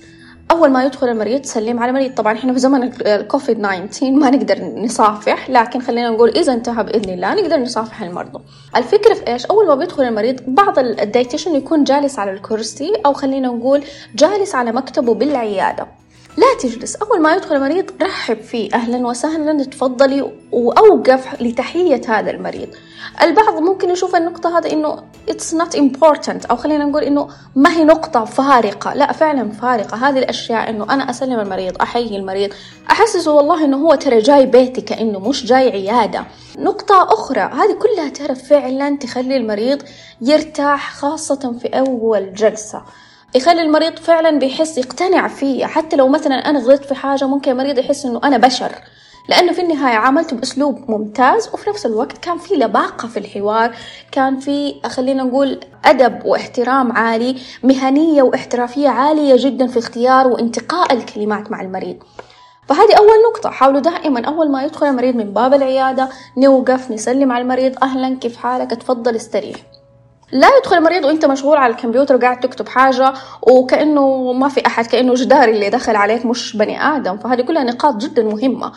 أول 0.52 0.70
ما 0.70 0.86
يدخل 0.86 1.10
المريض 1.10 1.42
تسلم 1.42 1.80
على 1.80 1.90
المريض. 1.90 2.14
طبعا 2.14 2.34
إحنا 2.34 2.54
في 2.54 2.60
زمن 2.60 2.84
الكوفيد 3.06 3.58
19 3.58 4.12
ما 4.12 4.30
نقدر 4.30 4.64
نصافح 4.64 5.50
لكن 5.50 5.82
خلينا 5.82 6.10
نقول 6.10 6.30
إذا 6.30 6.54
انتهى 6.54 6.84
بإذن 6.84 7.14
الله 7.14 7.34
نقدر 7.34 7.58
نصافح 7.58 8.02
المرضى. 8.02 8.40
الفكرة 8.76 9.14
في 9.14 9.28
إيش؟ 9.28 9.46
أول 9.46 9.68
ما 9.68 9.76
بيدخل 9.76 10.04
المريض 10.04 10.40
بعض 10.48 10.80
الدايتيشن 10.80 11.56
يكون 11.56 11.84
جالس 11.84 12.20
على 12.20 12.32
الكرسي 12.32 12.94
أو 13.06 13.14
خلينا 13.14 13.48
نقول 13.48 13.84
جالس 14.16 14.56
على 14.56 14.72
مكتبه 14.72 15.14
بالعيادة. 15.14 15.88
لا 16.38 16.48
تجلس. 16.60 16.96
أول 16.96 17.22
ما 17.22 17.36
يدخل 17.36 17.56
المريض 17.56 17.92
رحب 18.02 18.42
فيه. 18.42 18.74
أهلا 18.74 19.08
وسهلا 19.08 19.64
تفضلي 19.64 20.32
وأوقف 20.52 21.42
لتحية 21.42 22.02
هذا 22.08 22.32
المريض. 22.32 22.68
البعض 23.22 23.54
ممكن 23.54 23.90
يشوف 23.90 24.16
النقطة 24.16 24.58
هذا 24.58 24.72
إنه 24.72 25.04
it's 25.32 25.54
not 25.54 25.78
important 25.78 26.50
أو 26.50 26.56
خلينا 26.56 26.86
نقول 26.86 27.04
إنه 27.04 27.28
ما 27.56 27.74
هي 27.74 27.84
نقطة 27.84 28.26
فارقة. 28.26 28.94
لا 28.94 29.12
فعلا 29.12 29.52
فارقة. 29.52 29.98
هذه 30.10 30.20
الأشياء 30.20 30.70
إنه 30.70 30.94
أنا 30.94 31.10
أسلم 31.10 31.40
المريض 31.40 31.82
أحيي 31.82 32.18
المريض. 32.18 32.54
أحسسه 32.92 33.32
والله 33.32 33.66
إنه 33.66 33.78
هو 33.78 33.96
ترى 33.96 34.20
جاي 34.20 34.46
بيتي 34.46 34.82
كأنه 34.82 35.20
مش 35.20 35.46
جاي 35.46 35.72
عيادة. 35.72 36.26
نقطة 36.58 37.04
أخرى 37.04 37.42
هذه 37.42 37.74
كلها 37.74 38.10
ترى 38.10 38.36
فعلا 38.36 38.98
تخلي 38.98 39.38
المريض 39.38 39.82
يرتاح 40.22 40.94
خاصة 40.94 41.56
في 41.62 41.68
أول 41.68 42.34
جلسة. 42.34 42.82
يخلي 43.36 43.62
المريض 43.62 44.00
فعلا 44.00 44.40
بيحس 44.40 44.78
يقتنع 44.78 45.28
فيا 45.28 45.68
حتى 45.68 45.96
لو 45.96 46.08
مثلا 46.08 46.36
أنا 46.36 46.60
غلطت 46.60 46.86
في 46.86 46.96
حاجة 46.96 47.26
ممكن 47.26 47.52
المريض 47.52 47.78
يحس 47.78 48.06
إنه 48.06 48.22
أنا 48.24 48.38
بشر. 48.38 48.72
لأنه 49.30 49.54
في 49.54 49.62
النهاية 49.62 49.96
عملته 49.96 50.36
بأسلوب 50.36 50.92
ممتاز 50.92 51.50
وفي 51.54 51.70
نفس 51.70 51.86
الوقت 51.86 52.18
كان 52.18 52.38
في 52.38 52.54
لباقة 52.54 53.08
في 53.08 53.18
الحوار. 53.18 53.76
كان 54.12 54.40
في 54.40 54.76
خلينا 54.86 55.24
نقول 55.24 55.60
أدب 55.86 56.26
واحترام 56.26 56.92
عالي 56.92 57.36
مهنية 57.64 58.24
واحترافية 58.24 58.90
عالية 58.90 59.36
جدا 59.38 59.68
في 59.68 59.80
اختيار 59.80 60.28
وانتقاء 60.28 60.94
الكلمات 60.94 61.52
مع 61.52 61.62
المريض. 61.62 62.04
فهذه 62.68 62.94
أول 62.98 63.16
نقطة. 63.34 63.50
حاولوا 63.50 63.80
دائما 63.80 64.26
أول 64.26 64.52
ما 64.52 64.64
يدخل 64.64 64.86
المريض 64.86 65.16
من 65.16 65.34
باب 65.34 65.54
العيادة 65.54 66.10
نوقف 66.38 66.92
نسلم 66.92 67.32
على 67.32 67.42
المريض. 67.42 67.84
أهلا 67.84 68.16
كيف 68.16 68.38
حالك؟ 68.38 68.72
تفضل 68.72 69.16
استريح. 69.16 69.58
لا 70.32 70.48
يدخل 70.58 70.78
المريض 70.78 71.06
وانت 71.06 71.26
مشغول 71.26 71.58
على 71.58 71.74
الكمبيوتر 71.74 72.16
وقاعد 72.16 72.40
تكتب 72.40 72.70
حاجة 72.70 73.14
وكأنه 73.42 74.34
ما 74.34 74.50
في 74.50 74.66
أحد 74.68 74.86
كأنه 74.86 75.14
جدار 75.14 75.50
اللي 75.50 75.70
دخل 75.70 75.96
عليك 75.96 76.26
مش 76.26 76.58
بني 76.58 76.84
آدم. 76.84 77.18
فهذه 77.18 77.42
كلها 77.42 77.64
نقاط 77.64 77.96
جدا 77.96 78.24
مهمة. 78.24 78.72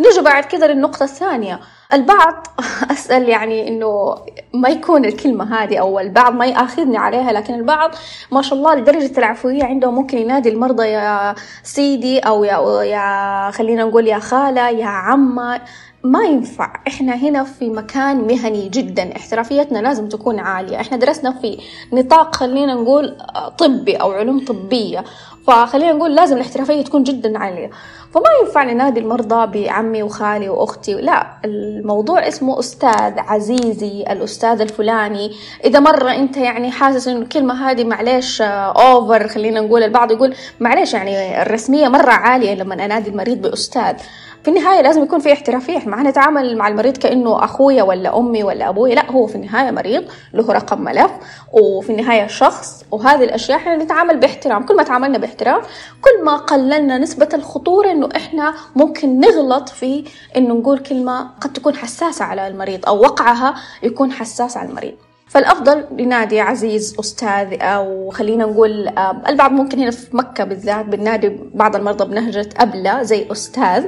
نجي 0.00 0.20
بعد 0.20 0.44
كذا 0.44 0.66
للنقطة 0.66 1.04
الثانية. 1.04 1.60
البعض 1.92 2.46
أسأل 2.92 3.28
يعني 3.28 3.68
إنه 3.68 4.14
ما 4.54 4.68
يكون 4.68 5.04
الكلمة 5.04 5.62
هذه 5.62 5.78
أو 5.78 6.00
البعض 6.00 6.34
ما 6.34 6.46
يأخذني 6.46 6.96
عليها 6.96 7.32
لكن 7.32 7.54
البعض 7.54 7.90
ما 8.32 8.42
شاء 8.42 8.58
الله 8.58 8.74
لدرجة 8.74 9.18
العفوية 9.18 9.64
عندهم 9.64 9.94
ممكن 9.94 10.18
ينادي 10.18 10.48
المرضى 10.48 10.86
يا 10.86 11.34
سيدي 11.62 12.18
أو 12.18 12.44
يا 12.44 12.82
يا 12.82 13.50
خلينا 13.50 13.84
نقول 13.84 14.06
يا 14.06 14.18
خالة 14.18 14.68
يا 14.68 14.86
عمة. 14.86 15.60
ما 16.04 16.24
ينفع. 16.24 16.72
إحنا 16.88 17.14
هنا 17.14 17.44
في 17.44 17.70
مكان 17.70 18.16
مهني 18.16 18.68
جدا. 18.68 19.16
احترافيتنا 19.16 19.78
لازم 19.78 20.08
تكون 20.08 20.38
عالية. 20.38 20.80
إحنا 20.80 20.96
درسنا 20.96 21.32
في 21.32 21.58
نطاق 21.92 22.36
خلينا 22.36 22.74
نقول 22.74 23.16
طبي 23.58 23.96
أو 23.96 24.12
علوم 24.12 24.44
طبية. 24.44 25.04
فخلينا 25.46 25.92
نقول 25.92 26.14
لازم 26.14 26.36
الاحترافية 26.36 26.82
تكون 26.82 27.02
جدا 27.02 27.38
عالية. 27.38 27.70
فما 28.14 28.24
ينفع 28.42 28.64
ننادي 28.64 29.00
المرضى 29.00 29.46
بعمي 29.46 30.02
وخالي 30.02 30.48
وأختي. 30.48 30.94
لا 30.94 31.26
الموضوع 31.44 32.28
اسمه 32.28 32.58
أستاذ 32.58 33.18
عزيزي 33.18 34.04
الأستاذ 34.10 34.60
الفلاني. 34.60 35.30
إذا 35.64 35.80
مرة 35.80 36.10
أنت 36.10 36.36
يعني 36.36 36.70
حاسس 36.70 37.08
إنه 37.08 37.20
الكلمة 37.20 37.70
هذه 37.70 37.84
معليش 37.84 38.42
اوفر 38.42 39.28
خلينا 39.28 39.60
نقول 39.60 39.82
البعض 39.82 40.10
يقول 40.10 40.34
معليش 40.60 40.94
يعني 40.94 41.42
الرسمية 41.42 41.88
مرة 41.88 42.12
عالية 42.12 42.54
لما 42.54 42.74
أنادي 42.74 43.10
المريض 43.10 43.42
بأستاذ. 43.42 43.94
في 44.42 44.48
النهاية 44.48 44.80
لازم 44.80 45.02
يكون 45.02 45.18
في 45.18 45.32
احترافية. 45.32 45.76
إحنا 45.76 45.96
ما 45.96 46.10
نتعامل 46.10 46.56
مع 46.56 46.68
المريض 46.68 46.96
كأنه 46.96 47.44
أخويا 47.44 47.82
ولا 47.82 48.18
أمي 48.18 48.42
ولا 48.44 48.68
أبوي 48.68 48.94
لا 48.94 49.10
هو 49.10 49.26
في 49.26 49.34
النهاية 49.34 49.70
مريض 49.70 50.04
له 50.34 50.52
رقم 50.52 50.80
ملف 50.80 51.10
وفي 51.52 51.90
النهاية 51.90 52.26
شخص. 52.26 52.84
وهذه 52.90 53.24
الأشياء 53.24 53.58
إحنا 53.58 53.76
نتعامل 53.76 54.16
باحترام. 54.16 54.66
كل 54.66 54.76
ما 54.76 54.82
تعاملنا 54.82 55.18
باحترام 55.18 55.60
كل 56.02 56.24
ما 56.24 56.36
قللنا 56.36 56.98
نسبة 56.98 57.28
الخطورة 57.34 57.90
إنه 57.90 58.08
إحنا 58.16 58.54
ممكن 58.76 59.20
نغلط 59.20 59.68
في 59.68 60.04
إنه 60.36 60.54
نقول 60.54 60.78
كلمة 60.78 61.30
قد 61.40 61.52
تكون 61.52 61.74
حساسة 61.74 62.24
على 62.24 62.46
المريض 62.48 62.86
أو 62.88 63.00
وقعها 63.00 63.54
يكون 63.82 64.12
حساس 64.12 64.56
على 64.56 64.68
المريض. 64.68 64.94
فالأفضل 65.30 65.84
لنادي 65.98 66.40
عزيز 66.40 66.96
أستاذ 67.00 67.62
أو 67.62 68.10
خلينا 68.10 68.44
نقول 68.44 68.88
آه، 68.88 69.22
البعض 69.28 69.52
ممكن 69.52 69.78
هنا 69.78 69.90
في 69.90 70.16
مكة 70.16 70.44
بالذات 70.44 70.84
بالنادي 70.86 71.38
بعض 71.54 71.76
المرضى 71.76 72.04
بنهجة 72.04 72.48
أبلة 72.56 73.02
زي 73.02 73.26
أستاذ. 73.32 73.84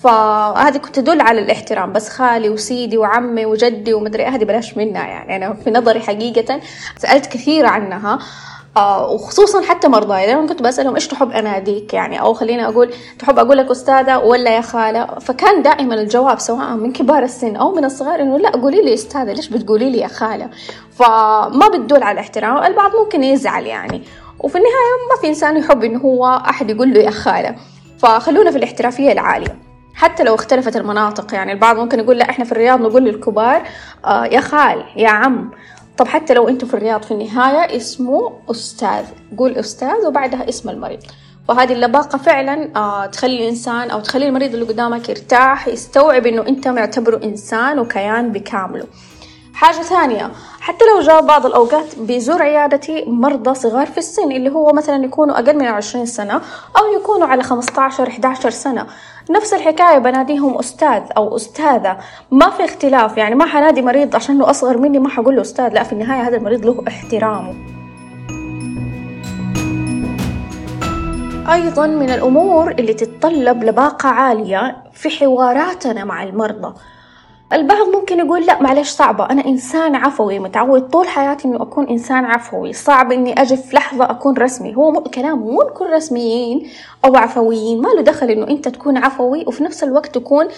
فهذه 0.00 0.76
كنت 0.76 0.96
تدل 0.96 1.20
على 1.20 1.40
الاحترام 1.40 1.92
بس 1.92 2.08
خالي 2.08 2.48
وسيدي 2.50 2.98
وعمي 2.98 3.46
وجدي 3.46 3.94
ومدري 3.94 4.24
هذه 4.24 4.44
بلاش 4.44 4.76
منها 4.76 5.06
يعني. 5.06 5.36
أنا 5.36 5.54
في 5.54 5.70
نظري 5.70 6.00
حقيقة 6.00 6.60
سألت 6.98 7.26
كثير 7.26 7.66
عنها. 7.66 8.18
آه 8.76 9.10
وخصوصا 9.10 9.62
حتى 9.62 9.88
مرضاي 9.88 10.26
دائما 10.26 10.46
كنت 10.46 10.62
بسألهم 10.62 10.94
إيش 10.94 11.08
تحب 11.08 11.30
أناديك 11.30 11.94
يعني 11.94 12.20
أو 12.20 12.34
خليني 12.34 12.66
أقول 12.66 12.94
تحب 13.18 13.38
أقول 13.38 13.58
لك 13.58 13.70
أستاذة 13.70 14.18
ولا 14.18 14.56
يا 14.56 14.60
خالة؟ 14.60 15.06
فكان 15.06 15.62
دائما 15.62 15.94
الجواب 15.94 16.38
سواء 16.38 16.74
من 16.74 16.92
كبار 16.92 17.22
السن 17.22 17.56
أو 17.56 17.74
من 17.74 17.84
الصغار 17.84 18.20
إنه 18.20 18.38
لا 18.38 18.50
قولي 18.50 18.82
لي 18.82 18.94
أستاذة 18.94 19.32
ليش 19.32 19.48
بتقولي 19.48 19.90
لي 19.90 19.98
يا 19.98 20.06
خالة؟ 20.08 20.50
فما 20.92 21.68
بتدل 21.74 22.02
على 22.02 22.12
الاحترام 22.14 22.64
البعض 22.64 22.90
ممكن 22.96 23.24
يزعل 23.24 23.66
يعني. 23.66 24.02
وفي 24.40 24.58
النهاية 24.58 25.08
ما 25.14 25.20
في 25.20 25.28
إنسان 25.28 25.56
يحب 25.56 25.84
إنه 25.84 26.00
هو 26.00 26.26
أحد 26.48 26.70
يقول 26.70 26.94
له 26.94 27.00
يا 27.00 27.10
خالة. 27.10 27.56
فخلونا 27.98 28.50
في 28.50 28.58
الاحترافية 28.58 29.12
العالية. 29.12 29.58
حتى 29.94 30.22
لو 30.22 30.34
اختلفت 30.34 30.76
المناطق 30.76 31.34
يعني 31.34 31.52
البعض 31.52 31.76
ممكن 31.76 31.98
يقول 31.98 32.18
لا 32.18 32.30
إحنا 32.30 32.44
في 32.44 32.52
الرياض 32.52 32.80
نقول 32.80 33.04
للكبار 33.04 33.62
آه 34.04 34.24
يا 34.24 34.40
خال 34.40 34.84
يا 34.96 35.08
عم. 35.08 35.50
طب 35.98 36.06
حتى 36.08 36.34
لو 36.34 36.48
أنتم 36.48 36.66
في 36.66 36.74
الرياض 36.74 37.02
في 37.02 37.10
النهاية 37.10 37.76
اسمه 37.76 38.32
أستاذ. 38.50 39.04
قول 39.38 39.52
أستاذ 39.52 40.06
وبعدها 40.06 40.48
اسم 40.48 40.68
المريض. 40.70 40.98
وهذه 41.48 41.72
اللباقة 41.72 42.18
فعلا 42.18 42.68
آه 42.76 43.06
تخلي 43.06 43.36
الإنسان 43.42 43.90
أو 43.90 44.00
تخلي 44.00 44.28
المريض 44.28 44.54
اللي 44.54 44.66
قدامك 44.66 45.08
يرتاح 45.08 45.68
يستوعب 45.68 46.26
إنه 46.26 46.42
أنت 46.48 46.68
معتبره 46.68 47.24
إنسان 47.24 47.78
وكيان 47.78 48.32
بكامله. 48.32 48.84
حاجة 49.54 49.82
ثانية. 49.82 50.30
حتى 50.60 50.84
لو 50.84 51.00
جاء 51.00 51.20
بعض 51.20 51.46
الأوقات 51.46 51.98
بيزور 51.98 52.42
عيادتي 52.42 53.04
مرضى 53.06 53.54
صغار 53.54 53.86
في 53.86 53.98
السن 53.98 54.32
اللي 54.32 54.50
هو 54.50 54.72
مثلا 54.72 55.04
يكونوا 55.04 55.34
أقل 55.34 55.56
من 55.56 55.66
عشرين 55.66 56.06
سنة 56.06 56.34
أو 56.78 57.00
يكونوا 57.00 57.26
على 57.26 57.42
15 57.42 58.08
11 58.08 58.50
سنة. 58.50 58.86
نفس 59.30 59.54
الحكاية 59.54 59.98
بناديهم 59.98 60.58
أستاذ 60.58 61.02
أو 61.16 61.36
أستاذة. 61.36 61.96
ما 62.30 62.50
في 62.50 62.64
اختلاف 62.64 63.16
يعني 63.16 63.34
ما 63.34 63.46
حنادي 63.46 63.82
مريض 63.82 64.16
عشانه 64.16 64.50
أصغر 64.50 64.78
مني 64.78 64.98
ما 64.98 65.08
حقول 65.08 65.36
له 65.36 65.42
أستاذ. 65.42 65.68
لا 65.74 65.82
في 65.82 65.92
النهاية 65.92 66.28
هذا 66.28 66.36
المريض 66.36 66.66
له 66.66 66.84
احترامه. 66.88 67.54
أيضا 71.52 71.86
من 71.86 72.10
الأمور 72.10 72.70
اللي 72.70 72.94
تتطلب 72.94 73.64
لباقة 73.64 74.08
عالية 74.08 74.76
في 74.92 75.10
حواراتنا 75.10 76.04
مع 76.04 76.22
المرضى. 76.22 76.74
البعض 77.54 77.88
ممكن 77.88 78.18
يقول 78.18 78.46
لا 78.46 78.62
معلش 78.62 78.90
صعبة 78.90 79.30
أنا 79.30 79.46
إنسان 79.46 79.94
عفوي 79.94 80.38
متعود 80.38 80.88
طول 80.88 81.08
حياتي 81.08 81.48
إنه 81.48 81.62
أكون 81.62 81.88
إنسان 81.88 82.24
عفوي 82.24 82.72
صعب 82.72 83.12
إني 83.12 83.42
أجي 83.42 83.56
في 83.56 83.76
لحظة 83.76 84.10
أكون 84.10 84.36
رسمي 84.36 84.76
هو 84.76 85.02
كلام 85.02 85.38
مو 85.38 85.62
نكون 85.62 85.88
رسميين 85.88 86.68
أو 87.04 87.16
عفويين 87.16 87.82
ما 87.82 87.88
له 87.88 88.02
دخل 88.02 88.30
إنه 88.30 88.48
أنت 88.48 88.68
تكون 88.68 88.96
عفوي 88.96 89.44
وفي 89.46 89.64
نفس 89.64 89.84
الوقت 89.84 90.14
تكون 90.14 90.48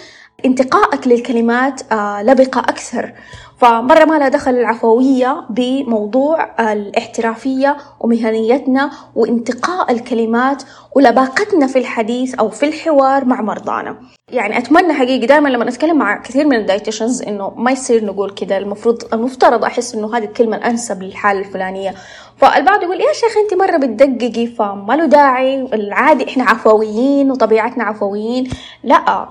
انتقائك 0.45 1.07
للكلمات 1.07 1.91
آه 1.91 2.23
لبقة 2.23 2.59
أكثر. 2.59 3.13
فمرة 3.57 4.05
ما 4.05 4.19
لها 4.19 4.29
دخل 4.29 4.51
العفوية 4.51 5.45
بموضوع 5.49 6.55
الاحترافية 6.71 7.77
ومهنيتنا 7.99 8.91
وانتقاء 9.15 9.91
الكلمات 9.91 10.63
ولباقتنا 10.95 11.67
في 11.67 11.79
الحديث 11.79 12.35
أو 12.35 12.49
في 12.49 12.65
الحوار 12.65 13.25
مع 13.25 13.41
مرضانا. 13.41 13.97
يعني 14.31 14.57
أتمنى 14.57 14.93
حقيقي 14.93 15.25
دائما 15.25 15.49
لما 15.49 15.69
أتكلم 15.69 15.97
مع 15.97 16.21
كثير 16.21 16.47
من 16.47 16.57
الدايتيشنز 16.57 17.21
إنه 17.21 17.49
ما 17.49 17.71
يصير 17.71 18.05
نقول 18.05 18.31
كذا 18.35 18.57
المفروض 18.57 19.13
المفترض 19.13 19.63
أحس 19.63 19.95
إنه 19.95 20.17
هذه 20.17 20.23
الكلمة 20.23 20.57
الأنسب 20.57 21.03
للحالة 21.03 21.39
الفلانية. 21.39 21.93
فالبعض 22.37 22.83
يقول 22.83 23.01
يا 23.01 23.13
شيخ 23.13 23.37
انت 23.37 23.53
مرة 23.61 23.77
بتدققي 23.77 24.47
فما 24.47 24.93
له 24.93 25.05
داعي 25.05 25.61
العادي 25.61 26.27
إحنا 26.27 26.43
عفويين 26.43 27.31
وطبيعتنا 27.31 27.83
عفويين. 27.83 28.49
لا 28.83 29.27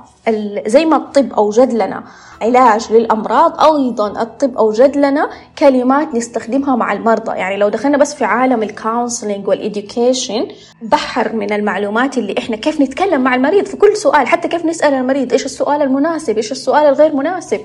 زي 0.67 0.85
ما 0.85 0.97
الطب 0.97 1.33
أوجد 1.33 1.73
لنا 1.73 2.05
علاج 2.43 2.93
للأمراض 2.93 3.75
أيضا 3.75 4.23
الطب 4.23 4.57
أوجد 4.59 4.97
لنا 4.97 5.31
كلمات 5.59 6.15
نستخدمها 6.15 6.77
مع 6.77 6.93
المرضى. 6.93 7.39
يعني 7.39 7.57
لو 7.57 7.69
دخلنا 7.69 7.97
بس 7.99 8.15
في 8.15 8.25
عالم 8.25 8.63
ال 8.63 8.71
counseling 8.71 9.49
وال 9.49 9.67
education 9.67 10.49
بحر 10.83 11.33
من 11.33 11.53
المعلومات 11.53 12.19
اللي 12.19 12.35
إحنا 12.39 12.57
كيف 12.57 12.81
نتكلم 12.81 13.21
مع 13.21 13.35
المريض 13.35 13.65
في 13.65 13.77
كل 13.77 13.97
سؤال 13.97 14.27
حتى 14.27 14.49
كيف 14.49 14.65
نسأل 14.65 14.95
المريض 14.95 15.33
إيش 15.33 15.45
السؤال 15.45 15.83
المناسب 15.83 16.37
إيش 16.37 16.53
السؤال 16.53 16.87
الغير 16.87 17.17
مناسب. 17.17 17.61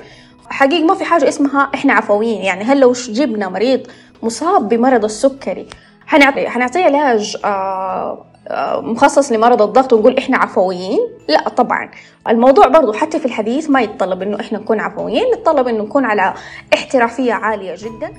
حقيقي 0.52 0.84
ما 0.84 0.94
في 0.94 1.06
حاجة 1.06 1.28
اسمها 1.28 1.72
إحنا 1.76 1.94
عفويين. 1.94 2.42
يعني 2.42 2.64
هل 2.64 2.80
لو 2.80 2.92
جبنا 2.92 3.50
مريض 3.50 3.88
مصاب 4.24 4.70
بمرض 4.70 5.04
السكري. 5.04 5.68
حنعطي 6.08 6.50
حنعطيه 6.50 6.86
علاج 6.86 7.38
آه، 7.46 8.26
آه، 8.48 8.82
مخصص 8.82 9.32
لمرض 9.32 9.62
الضغط 9.62 9.94
ونقول 9.94 10.18
إحنا 10.18 10.38
عفويين. 10.38 11.00
لا 11.28 11.50
طبعا. 11.50 11.92
الموضوع 12.30 12.68
برضو 12.68 12.94
حتى 12.94 13.20
في 13.20 13.26
الحديث 13.26 13.70
ما 13.70 13.82
يتطلب 13.82 14.22
إنه 14.22 14.40
إحنا 14.40 14.60
نكون 14.60 14.80
عفويين. 14.80 15.24
يتطلب 15.34 15.68
إنه 15.68 15.84
نكون 15.84 16.06
على 16.06 16.34
احترافية 16.74 17.34
عالية 17.34 17.76
جدا. 17.78 18.14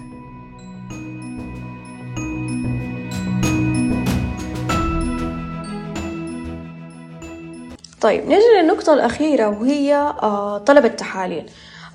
طيب 8.00 8.24
نجي 8.26 8.60
للنقطة 8.60 8.94
الأخيرة 8.94 9.48
وهي 9.48 9.94
آه، 10.22 10.58
طلب 10.58 10.84
التحاليل. 10.84 11.46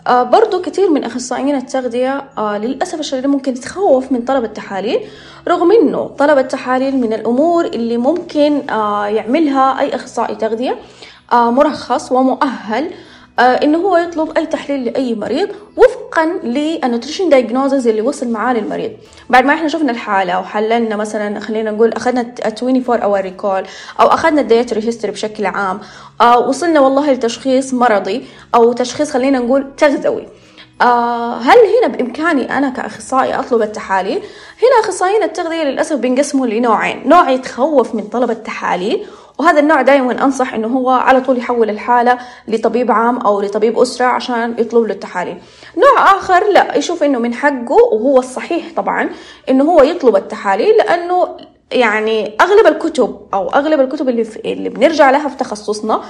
آه 0.07 0.23
برضو 0.23 0.61
كثير 0.61 0.89
من 0.89 1.03
أخصائيين 1.03 1.55
التغذية 1.55 2.23
آه 2.37 2.57
للأسف 2.57 2.99
الشديد 2.99 3.27
ممكن 3.27 3.53
تتخوف 3.53 4.11
من 4.11 4.21
طلب 4.21 4.43
التحاليل 4.43 4.99
رغم 5.47 5.71
إنه 5.71 6.07
طلب 6.07 6.37
التحاليل 6.37 6.97
من 6.97 7.13
الأمور 7.13 7.65
اللي 7.65 7.97
ممكن 7.97 8.69
آه 8.69 9.07
يعملها 9.07 9.79
أي 9.79 9.95
أخصائي 9.95 10.35
تغذية 10.35 10.77
مرخص 11.33 12.11
ومؤهل. 12.11 12.91
آه 13.39 13.41
إنه 13.41 13.77
هو 13.77 13.97
يطلب 13.97 14.37
أي 14.37 14.45
تحليل 14.45 14.85
لأي 14.85 15.15
مريض 15.15 15.49
وفقا 15.77 16.25
لل 16.43 16.59
nutrition 16.59 17.29
diagnosis 17.29 17.87
اللي 17.87 18.01
وصل 18.01 18.27
معاه 18.29 18.53
للمريض. 18.53 18.91
بعد 19.29 19.45
ما 19.45 19.53
إحنا 19.53 19.67
شفنا 19.67 19.91
الحالة 19.91 20.39
وحللنا 20.39 20.95
مثلا 20.95 21.39
خلينا 21.39 21.71
نقول 21.71 21.93
أخذنا 21.93 22.33
24 22.45 23.01
hour 23.01 23.21
recall 23.21 23.63
أو 23.99 24.07
أخذنا 24.07 24.41
ال 24.41 24.47
dietary 24.47 24.87
history 24.87 25.13
بشكل 25.13 25.45
عام 25.45 25.79
آه 26.21 26.39
وصلنا 26.39 26.79
والله 26.79 27.11
لتشخيص 27.11 27.73
مرضي 27.73 28.25
أو 28.55 28.73
تشخيص 28.73 29.11
خلينا 29.11 29.39
نقول 29.39 29.75
تغذوي. 29.77 30.27
آه 30.81 31.37
هل 31.37 31.57
هنا 31.57 31.87
بإمكاني 31.95 32.57
أنا 32.57 32.69
كأخصائي 32.69 33.39
أطلب 33.39 33.61
التحاليل؟ 33.61 34.17
هنا 34.63 34.85
أخصائيين 34.85 35.23
التغذية 35.23 35.63
للأسف 35.63 35.95
بينقسموا 35.95 36.47
لنوعين، 36.47 37.09
نوع 37.09 37.29
يتخوف 37.29 37.95
من 37.95 38.03
طلب 38.03 38.31
التحاليل 38.31 39.05
وهذا 39.37 39.59
النوع 39.59 39.81
دائما 39.81 40.23
أنصح 40.23 40.53
إنه 40.53 40.67
هو 40.67 40.89
على 40.89 41.21
طول 41.21 41.37
يحول 41.37 41.69
الحالة 41.69 42.17
لطبيب 42.47 42.91
عام 42.91 43.17
أو 43.17 43.41
لطبيب 43.41 43.79
أسرة 43.79 44.05
عشان 44.05 44.55
يطلب 44.57 44.83
له 44.83 44.93
التحاليل. 44.93 45.37
نوع 45.77 46.17
آخر 46.17 46.51
لا 46.51 46.77
يشوف 46.77 47.03
إنه 47.03 47.19
من 47.19 47.33
حقه 47.33 47.83
وهو 47.91 48.19
الصحيح 48.19 48.65
طبعا 48.75 49.09
إنه 49.49 49.63
هو 49.63 49.83
يطلب 49.83 50.15
التحاليل 50.15 50.77
لأنه 50.77 51.37
يعني 51.71 52.35
أغلب 52.41 52.67
الكتب 52.67 53.19
أو 53.33 53.49
أغلب 53.49 53.79
الكتب 53.79 54.09
اللي, 54.09 54.23
في 54.23 54.53
اللي 54.53 54.69
بنرجع 54.69 55.11
لها 55.11 55.29
في 55.29 55.37
تخصصنا 55.37 56.01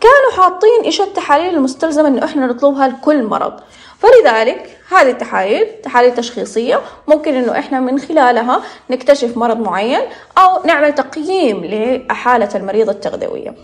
كانوا 0.00 0.44
حاطين 0.44 0.82
إيش 0.84 1.00
التحاليل 1.00 1.54
المستلزمة 1.54 2.08
إنه 2.08 2.24
إحنا 2.24 2.46
نطلبها 2.46 2.88
لكل 2.88 3.24
مرض. 3.24 3.60
فلذلك 3.98 4.76
هذه 4.88 5.10
التحاليل 5.10 5.66
تحاليل 5.82 6.14
تشخيصية 6.14 6.80
ممكن 7.08 7.34
إنه 7.34 7.58
إحنا 7.58 7.80
من 7.80 7.98
خلالها 7.98 8.62
نكتشف 8.90 9.36
مرض 9.36 9.60
معين 9.60 10.00
أو 10.38 10.66
نعمل 10.66 10.94
تقييم 10.94 11.64
لحالة 11.64 12.48
المريض 12.54 12.88
التغذوية. 12.88 13.54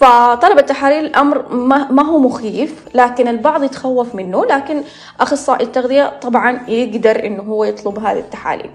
فطلب 0.00 0.58
التحاليل 0.58 1.04
الأمر 1.04 1.54
ما 1.90 2.02
هو 2.02 2.18
مخيف 2.18 2.74
لكن 2.94 3.28
البعض 3.28 3.62
يتخوف 3.62 4.14
منه 4.14 4.44
لكن 4.44 4.82
أخصائي 5.20 5.64
التغذية 5.64 6.18
طبعا 6.22 6.60
يقدر 6.68 7.24
إنه 7.26 7.42
هو 7.42 7.64
يطلب 7.64 7.98
هذه 7.98 8.18
التحاليل. 8.18 8.70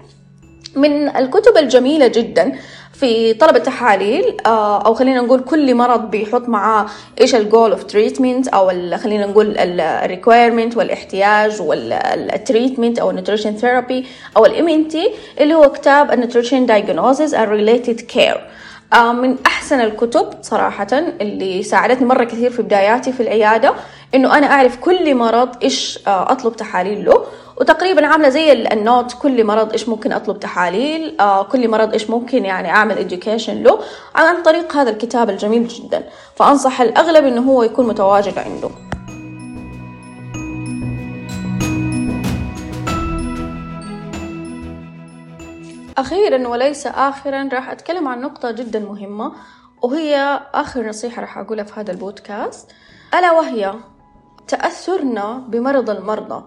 من 0.76 1.16
الكتب 1.16 1.56
الجميلة 1.56 2.06
جدا 2.06 2.58
في 3.00 3.34
طلب 3.34 3.56
التحاليل 3.56 4.36
آه، 4.46 4.82
أو 4.86 4.94
خلينا 4.94 5.20
نقول 5.20 5.40
كل 5.40 5.74
مرض 5.74 6.10
بيحط 6.10 6.48
معاه 6.48 6.86
إيش 7.20 7.34
ال 7.34 7.41
goal 7.41 7.70
of 7.70 7.84
treatment 7.84 8.48
أو 8.48 8.68
خلينا 8.96 9.26
نقول 9.26 9.54
ال 9.58 9.68
requirement 9.68 10.76
والاحتياج 10.76 11.62
وال 11.62 11.87
treatment 11.87 12.98
أو 12.98 13.10
ال 13.10 13.15
nutrition 13.15 13.56
therapy 13.56 14.06
أو 14.36 14.46
ال 14.46 14.68
MNT 14.68 15.10
اللي 15.40 15.54
هو 15.54 15.72
كتاب 15.72 16.12
ال 16.12 16.17
Nutrition 16.17 16.66
Diagnosis 16.66 17.34
and 17.34 17.48
Related 17.48 18.00
Care 18.00 18.40
من 18.94 19.36
أحسن 19.46 19.80
الكتب 19.80 20.28
صراحة 20.42 20.86
اللي 20.92 21.62
ساعدتني 21.62 22.06
مرة 22.06 22.24
كثير 22.24 22.50
في 22.50 22.62
بداياتي 22.62 23.12
في 23.12 23.22
العيادة 23.22 23.74
إنه 24.14 24.38
أنا 24.38 24.46
أعرف 24.46 24.76
كل 24.76 25.14
مرض 25.14 25.48
إيش 25.62 25.98
آه، 26.06 26.32
أطلب 26.32 26.56
تحاليل 26.56 27.04
له. 27.04 27.24
وتقريبا 27.60 28.06
عاملة 28.06 28.28
زي 28.28 28.52
النوت 28.52 29.12
كل 29.12 29.44
مرض 29.44 29.72
إيش 29.72 29.88
ممكن 29.88 30.12
أطلب 30.12 30.40
تحاليل 30.40 31.20
آه 31.20 31.42
كل 31.42 31.68
مرض 31.68 31.92
إيش 31.92 32.10
ممكن 32.10 32.44
يعني 32.44 32.70
أعمل 32.70 32.98
اديوكيشن 32.98 33.62
له 33.62 33.80
عن 34.14 34.42
طريق 34.42 34.76
هذا 34.76 34.90
الكتاب 34.90 35.30
الجميل 35.30 35.68
جدا. 35.68 36.08
فأنصح 36.34 36.80
الأغلب 36.80 37.24
إنه 37.24 37.52
هو 37.52 37.62
يكون 37.62 37.86
متواجد 37.86 38.38
عنده. 38.38 38.70
أخيرا 45.98 46.48
وليس 46.48 46.86
آخرا 46.86 47.48
راح 47.52 47.70
أتكلم 47.70 48.08
عن 48.08 48.20
نقطة 48.20 48.50
جدا 48.50 48.78
مهمة 48.78 49.32
وهي 49.82 50.40
آخر 50.54 50.88
نصيحة 50.88 51.20
راح 51.20 51.38
أقولها 51.38 51.64
في 51.64 51.80
هذا 51.80 51.92
البودكاست. 51.92 52.70
ألا 53.14 53.32
وهي 53.32 53.74
تأثرنا 54.48 55.44
بمرض 55.48 55.90
المرضى؟ 55.90 56.44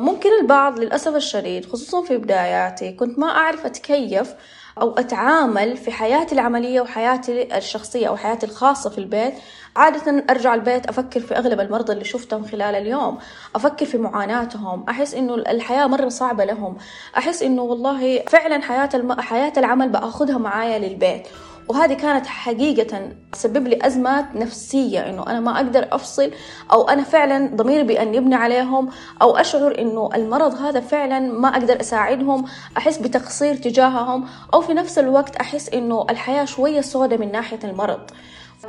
ممكن 0.00 0.28
البعض 0.40 0.78
للأسف 0.78 1.16
الشديد 1.16 1.66
خصوصا 1.66 2.02
في 2.02 2.16
بداياتي 2.16 2.92
كنت 2.92 3.18
ما 3.18 3.26
أعرف 3.26 3.66
أتكيف 3.66 4.34
أو 4.80 4.98
أتعامل 4.98 5.76
في 5.76 5.90
حياتي 5.90 6.34
العملية 6.34 6.80
وحياتي 6.80 7.56
الشخصية 7.56 8.08
أو 8.08 8.16
حياتي 8.16 8.46
الخاصة 8.46 8.90
في 8.90 8.98
البيت. 8.98 9.34
عادة 9.76 10.24
أرجع 10.30 10.54
البيت 10.54 10.86
أفكر 10.86 11.20
في 11.20 11.36
أغلب 11.36 11.60
المرضى 11.60 11.92
اللي 11.92 12.04
شفتهم 12.04 12.44
خلال 12.44 12.74
اليوم 12.74 13.18
أفكر 13.54 13.86
في 13.86 13.98
معاناتهم 13.98 14.84
أحس 14.88 15.14
إنه 15.14 15.34
الحياة 15.34 15.86
مرة 15.86 16.08
صعبة 16.08 16.44
لهم 16.44 16.76
أحس 17.18 17.42
إنه 17.42 17.62
والله 17.62 18.22
فعلا 18.28 18.62
حياة 18.62 18.88
الم... 18.94 19.20
حياة 19.20 19.52
العمل 19.56 19.88
بأخذها 19.88 20.38
معايا 20.38 20.78
للبيت. 20.78 21.28
وهذه 21.68 21.94
كانت 21.94 22.26
حقيقة 22.26 23.08
تسبب 23.32 23.68
لي 23.68 23.78
أزمات 23.82 24.36
نفسية 24.36 25.00
إنه 25.00 25.26
أنا 25.26 25.40
ما 25.40 25.56
أقدر 25.56 25.88
أفصل 25.92 26.30
أو 26.72 26.88
أنا 26.88 27.02
فعلا 27.02 27.50
ضميري 27.56 27.82
بيأنبني 27.82 28.34
عليهم 28.34 28.88
أو 29.22 29.36
أشعر 29.36 29.78
إنه 29.78 30.10
المرض 30.14 30.54
هذا 30.54 30.80
فعلا 30.80 31.20
ما 31.20 31.48
أقدر 31.48 31.80
أساعدهم 31.80 32.44
أحس 32.76 32.98
بتقصير 32.98 33.54
تجاههم 33.54 34.28
أو 34.54 34.60
في 34.60 34.74
نفس 34.74 34.98
الوقت 34.98 35.36
أحس 35.36 35.68
إنه 35.68 36.06
الحياة 36.10 36.44
شوية 36.44 36.80
سودة 36.80 37.16
من 37.16 37.32
ناحية 37.32 37.60
المرض. 37.64 38.00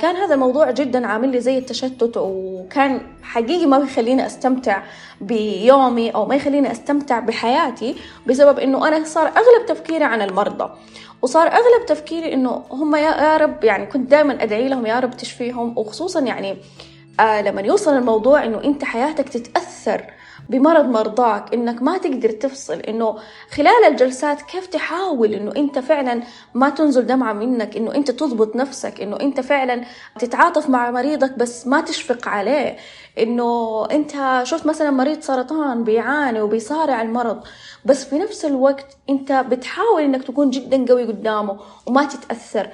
كان 0.00 0.16
هذا 0.16 0.34
الموضوع 0.34 0.70
جدا 0.70 1.06
عامل 1.06 1.28
لي 1.28 1.40
زي 1.40 1.58
التشتت 1.58 2.16
وكان 2.16 3.00
حقيقي 3.22 3.66
ما 3.66 3.78
بيخليني 3.78 4.26
أستمتع 4.26 4.82
بيومي 5.20 6.10
أو 6.10 6.26
ما 6.26 6.34
يخليني 6.34 6.72
أستمتع 6.72 7.18
بحياتي 7.18 7.96
بسبب 8.26 8.58
إنه 8.58 8.88
أنا 8.88 9.04
صار 9.04 9.26
أغلب 9.26 9.66
تفكيري 9.68 10.04
عن 10.04 10.22
المرضى. 10.22 10.70
وصار 11.22 11.46
أغلب 11.46 11.86
تفكيري 11.86 12.32
إنه 12.34 12.64
هم 12.70 12.96
يا 12.96 13.36
رب 13.36 13.64
يعني 13.64 13.86
كنت 13.86 14.10
دائما 14.10 14.42
أدعي 14.42 14.68
لهم 14.68 14.86
يا 14.86 15.00
رب 15.00 15.16
تشفيهم. 15.16 15.78
وخصوصا 15.78 16.20
يعني 16.20 16.56
آه 17.20 17.42
لما 17.42 17.60
يوصل 17.60 17.96
الموضوع 17.96 18.44
إنه 18.44 18.64
أنت 18.64 18.84
حياتك 18.84 19.28
تتأثر 19.28 20.04
بمرض 20.48 20.84
مرضاك 20.84 21.54
إنك 21.54 21.82
ما 21.82 21.98
تقدر 21.98 22.30
تفصل 22.30 22.74
إنه 22.74 23.16
خلال 23.50 23.84
الجلسات 23.88 24.42
كيف 24.42 24.66
تحاول 24.66 25.34
إنه 25.34 25.52
أنت 25.56 25.78
فعلا 25.78 26.22
ما 26.54 26.70
تنزل 26.70 27.06
دمعة 27.06 27.32
منك 27.32 27.76
إنه 27.76 27.94
أنت 27.94 28.10
تضبط 28.10 28.56
نفسك 28.56 29.00
إنه 29.00 29.20
أنت 29.20 29.40
فعلا 29.40 29.84
تتعاطف 30.18 30.68
مع 30.70 30.90
مريضك 30.90 31.38
بس 31.38 31.66
ما 31.66 31.80
تشفق 31.80 32.28
عليه. 32.28 32.76
إنه 33.18 33.84
أنت 33.90 34.40
شفت 34.42 34.66
مثلا 34.66 34.90
مريض 34.90 35.20
سرطان 35.20 35.84
بيعاني 35.84 36.40
وبيصارع 36.40 37.02
المرض 37.02 37.40
بس 37.84 38.04
في 38.04 38.18
نفس 38.18 38.44
الوقت 38.44 38.96
أنت 39.10 39.32
بتحاول 39.32 40.02
إنك 40.02 40.24
تكون 40.24 40.50
جدا 40.50 40.84
قوي 40.88 41.04
قدامه 41.04 41.58
وما 41.86 42.04
تتأثر. 42.04 42.68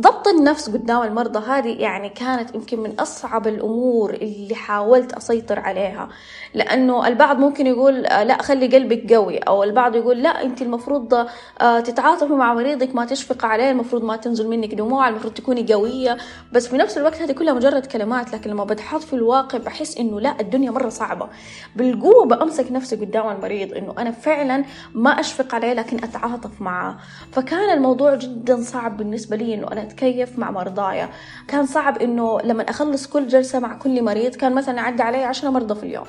ضبط 0.00 0.28
النفس 0.28 0.70
قدام 0.70 1.02
المرضى. 1.02 1.38
هذه 1.38 1.68
يعني 1.68 2.08
كانت 2.08 2.54
يمكن 2.54 2.80
من 2.80 3.00
أصعب 3.00 3.46
الأمور 3.46 4.14
اللي 4.14 4.54
حاولت 4.54 5.12
أسيطر 5.12 5.60
عليها. 5.60 6.08
لأنه 6.54 7.08
البعض 7.08 7.38
ممكن 7.38 7.66
يقول 7.66 8.06
آه، 8.06 8.24
لا 8.24 8.42
خلي 8.42 8.66
قلبك 8.66 9.12
قوي. 9.12 9.38
أو 9.38 9.62
البعض 9.62 9.96
يقول 9.96 10.22
لا 10.22 10.42
أنت 10.42 10.62
المفروض 10.62 11.14
آه، 11.60 11.80
تتعاطفي 11.80 12.32
مع 12.32 12.54
مريضك 12.54 12.94
ما 12.94 13.04
تشفق 13.04 13.44
عليه 13.44 13.70
المفروض 13.70 14.04
ما 14.04 14.16
تنزل 14.16 14.48
منك 14.48 14.74
دموع 14.74 15.08
المفروض 15.08 15.34
تكوني 15.34 15.72
قوية. 15.72 16.16
بس 16.52 16.68
في 16.68 16.76
نفس 16.76 16.98
الوقت 16.98 17.22
هذه 17.22 17.32
كلها 17.32 17.54
مجرد 17.54 17.86
كلمات. 17.86 18.32
لكن 18.32 18.50
لما 18.50 18.64
بتحط 18.64 19.00
في 19.00 19.12
الواقع 19.12 19.58
بحس 19.58 19.96
إنه 19.96 20.20
لا 20.20 20.40
الدنيا 20.40 20.70
مرة 20.70 20.88
صعبة. 20.88 21.28
بالقوة 21.76 22.26
بأمسك 22.26 22.72
نفسي 22.72 22.96
قدام 22.96 23.28
المريض 23.28 23.74
إنه 23.74 23.94
أنا 23.98 24.10
فعلا 24.10 24.64
ما 24.94 25.10
أشفق 25.10 25.54
عليه 25.54 25.72
لكن 25.72 25.96
أتعاطف 25.96 26.60
معه. 26.60 26.98
فكان 27.32 27.76
الموضوع 27.76 28.14
جدا 28.14 28.62
صعب 28.62 28.96
بالنسبة 28.96 29.36
لي 29.36 29.54
إنه 29.54 29.72
أنا 29.72 29.81
أتكيف 29.82 30.38
مع 30.38 30.50
مرضايا. 30.50 31.08
كان 31.48 31.66
صعب 31.66 31.98
إنه 31.98 32.40
لما 32.44 32.70
أخلص 32.70 33.06
كل 33.06 33.28
جلسة 33.28 33.58
مع 33.58 33.74
كل 33.74 34.04
مريض 34.04 34.34
كان 34.34 34.54
مثلا 34.54 34.76
يعدي 34.76 35.02
علي 35.02 35.24
عشرة 35.24 35.50
مرضى 35.50 35.74
في 35.74 35.82
اليوم. 35.82 36.06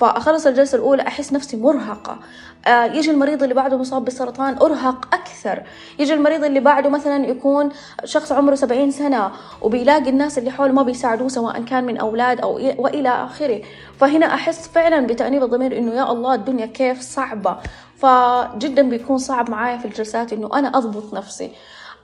فأخلص 0.00 0.46
الجلسة 0.46 0.76
الأولى 0.76 1.02
أحس 1.02 1.32
نفسي 1.32 1.56
مرهقة. 1.56 2.18
آه 2.66 2.84
يجي 2.84 3.10
المريض 3.10 3.42
اللي 3.42 3.54
بعده 3.54 3.76
مصاب 3.76 4.04
بالسرطان 4.04 4.56
أرهق 4.62 5.14
أكثر. 5.14 5.62
يجي 5.98 6.14
المريض 6.14 6.44
اللي 6.44 6.60
بعده 6.60 6.90
مثلا 6.90 7.26
يكون 7.26 7.68
شخص 8.04 8.32
عمره 8.32 8.54
سبعين 8.54 8.90
سنة 8.90 9.30
وبيلاقي 9.62 10.10
الناس 10.10 10.38
اللي 10.38 10.50
حوله 10.50 10.72
ما 10.72 10.82
بيساعدوه 10.82 11.28
سواء 11.28 11.62
كان 11.62 11.84
من 11.84 11.96
أولاد 11.96 12.40
أو 12.40 12.54
وإلى 12.54 13.08
آخره. 13.08 13.62
فهنا 14.00 14.34
أحس 14.34 14.68
فعلا 14.68 15.06
بتأنيب 15.06 15.42
الضمير 15.42 15.78
إنه 15.78 15.92
يا 15.92 16.12
الله 16.12 16.34
الدنيا 16.34 16.66
كيف 16.66 17.00
صعبة. 17.00 17.56
فجدا 17.96 18.82
بيكون 18.82 19.18
صعب 19.18 19.50
معايا 19.50 19.78
في 19.78 19.84
الجلسات 19.84 20.32
إنه 20.32 20.50
أنا 20.54 20.68
أضبط 20.68 21.14
نفسي. 21.14 21.50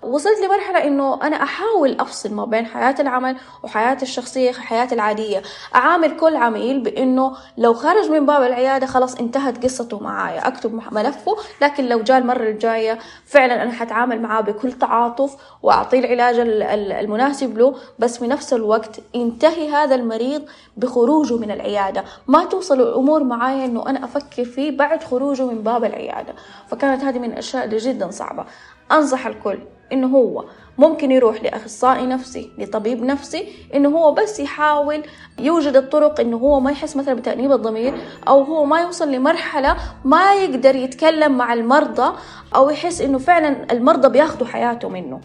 وصلت 0.04 0.40
لمرحلة 0.44 0.84
إنه 0.84 1.18
أنا 1.22 1.42
أحاول 1.42 1.96
أفصل 2.00 2.34
ما 2.34 2.44
بين 2.44 2.66
حياة 2.66 2.94
العمل 3.00 3.36
وحياتي 3.62 4.02
الشخصية 4.02 4.52
حياتي 4.52 4.94
العادية. 4.94 5.42
أعامل 5.74 6.16
كل 6.16 6.36
عميل 6.36 6.80
بإنه 6.80 7.36
لو 7.58 7.74
خرج 7.74 8.10
من 8.10 8.26
باب 8.26 8.42
العيادة 8.42 8.86
خلاص 8.86 9.14
انتهت 9.14 9.64
قصته 9.64 10.00
معايا. 10.00 10.48
أكتب 10.48 10.80
ملفه 10.92 11.36
لكن 11.62 11.88
لو 11.88 12.02
جاء 12.02 12.18
المرة 12.18 12.42
الجاية 12.48 12.98
فعلا 13.26 13.62
أنا 13.62 13.72
حتعامل 13.72 14.22
معاه 14.22 14.40
بكل 14.40 14.72
تعاطف 14.72 15.36
وأعطيه 15.62 15.98
العلاج 15.98 16.36
المناسب 16.38 17.58
له 17.58 17.76
بس 17.98 18.18
في 18.18 18.26
نفس 18.26 18.52
الوقت 18.52 19.00
ينتهي 19.14 19.70
هذا 19.70 19.94
المريض 19.94 20.42
بخروجه 20.76 21.36
من 21.36 21.50
العيادة. 21.50 22.04
ما 22.26 22.44
توصل 22.44 22.80
الأمور 22.80 23.24
معايا 23.24 23.64
إنه 23.64 23.88
أنا 23.88 24.04
أفكر 24.04 24.44
فيه 24.44 24.76
بعد 24.76 25.02
خروجه 25.04 25.46
من 25.46 25.62
باب 25.62 25.84
العيادة. 25.84 26.34
فكانت 26.68 27.04
هذه 27.04 27.18
من 27.18 27.32
الأشياء 27.32 27.64
اللي 27.64 27.76
جدا 27.76 28.10
صعبة. 28.10 28.44
أنصح 28.92 29.26
الكل 29.26 29.58
إنه 29.92 30.06
هو 30.06 30.44
ممكن 30.78 31.10
يروح 31.10 31.42
لأخصائي 31.42 32.06
نفسي 32.06 32.50
لطبيب 32.58 33.02
نفسي 33.02 33.48
إنه 33.74 33.88
هو 33.88 34.12
بس 34.12 34.40
يحاول 34.40 35.02
يوجد 35.38 35.76
الطرق 35.76 36.20
إنه 36.20 36.36
هو 36.36 36.60
ما 36.60 36.70
يحس 36.70 36.96
مثلا 36.96 37.14
بتأنيب 37.14 37.52
الضمير 37.52 37.94
أو 38.28 38.42
هو 38.42 38.64
ما 38.64 38.80
يوصل 38.80 39.12
لمرحلة 39.12 39.76
ما 40.04 40.34
يقدر 40.34 40.76
يتكلم 40.76 41.36
مع 41.36 41.52
المرضى 41.52 42.16
أو 42.54 42.70
يحس 42.70 43.00
إنه 43.00 43.18
فعلا 43.18 43.72
المرضى 43.72 44.08
بياخدوا 44.08 44.46
حياته 44.46 44.88
منه. 44.88 45.20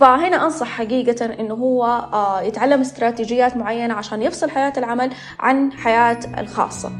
فهنا 0.00 0.44
أنصح 0.44 0.66
حقيقة 0.66 1.24
إنه 1.26 1.54
هو 1.54 1.84
آه، 2.12 2.40
يتعلم 2.42 2.80
استراتيجيات 2.80 3.56
معينة 3.56 3.94
عشان 3.94 4.22
يفصل 4.22 4.50
حياة 4.50 4.72
العمل 4.76 5.10
عن 5.40 5.72
حياة 5.72 6.18
الخاصة. 6.38 6.92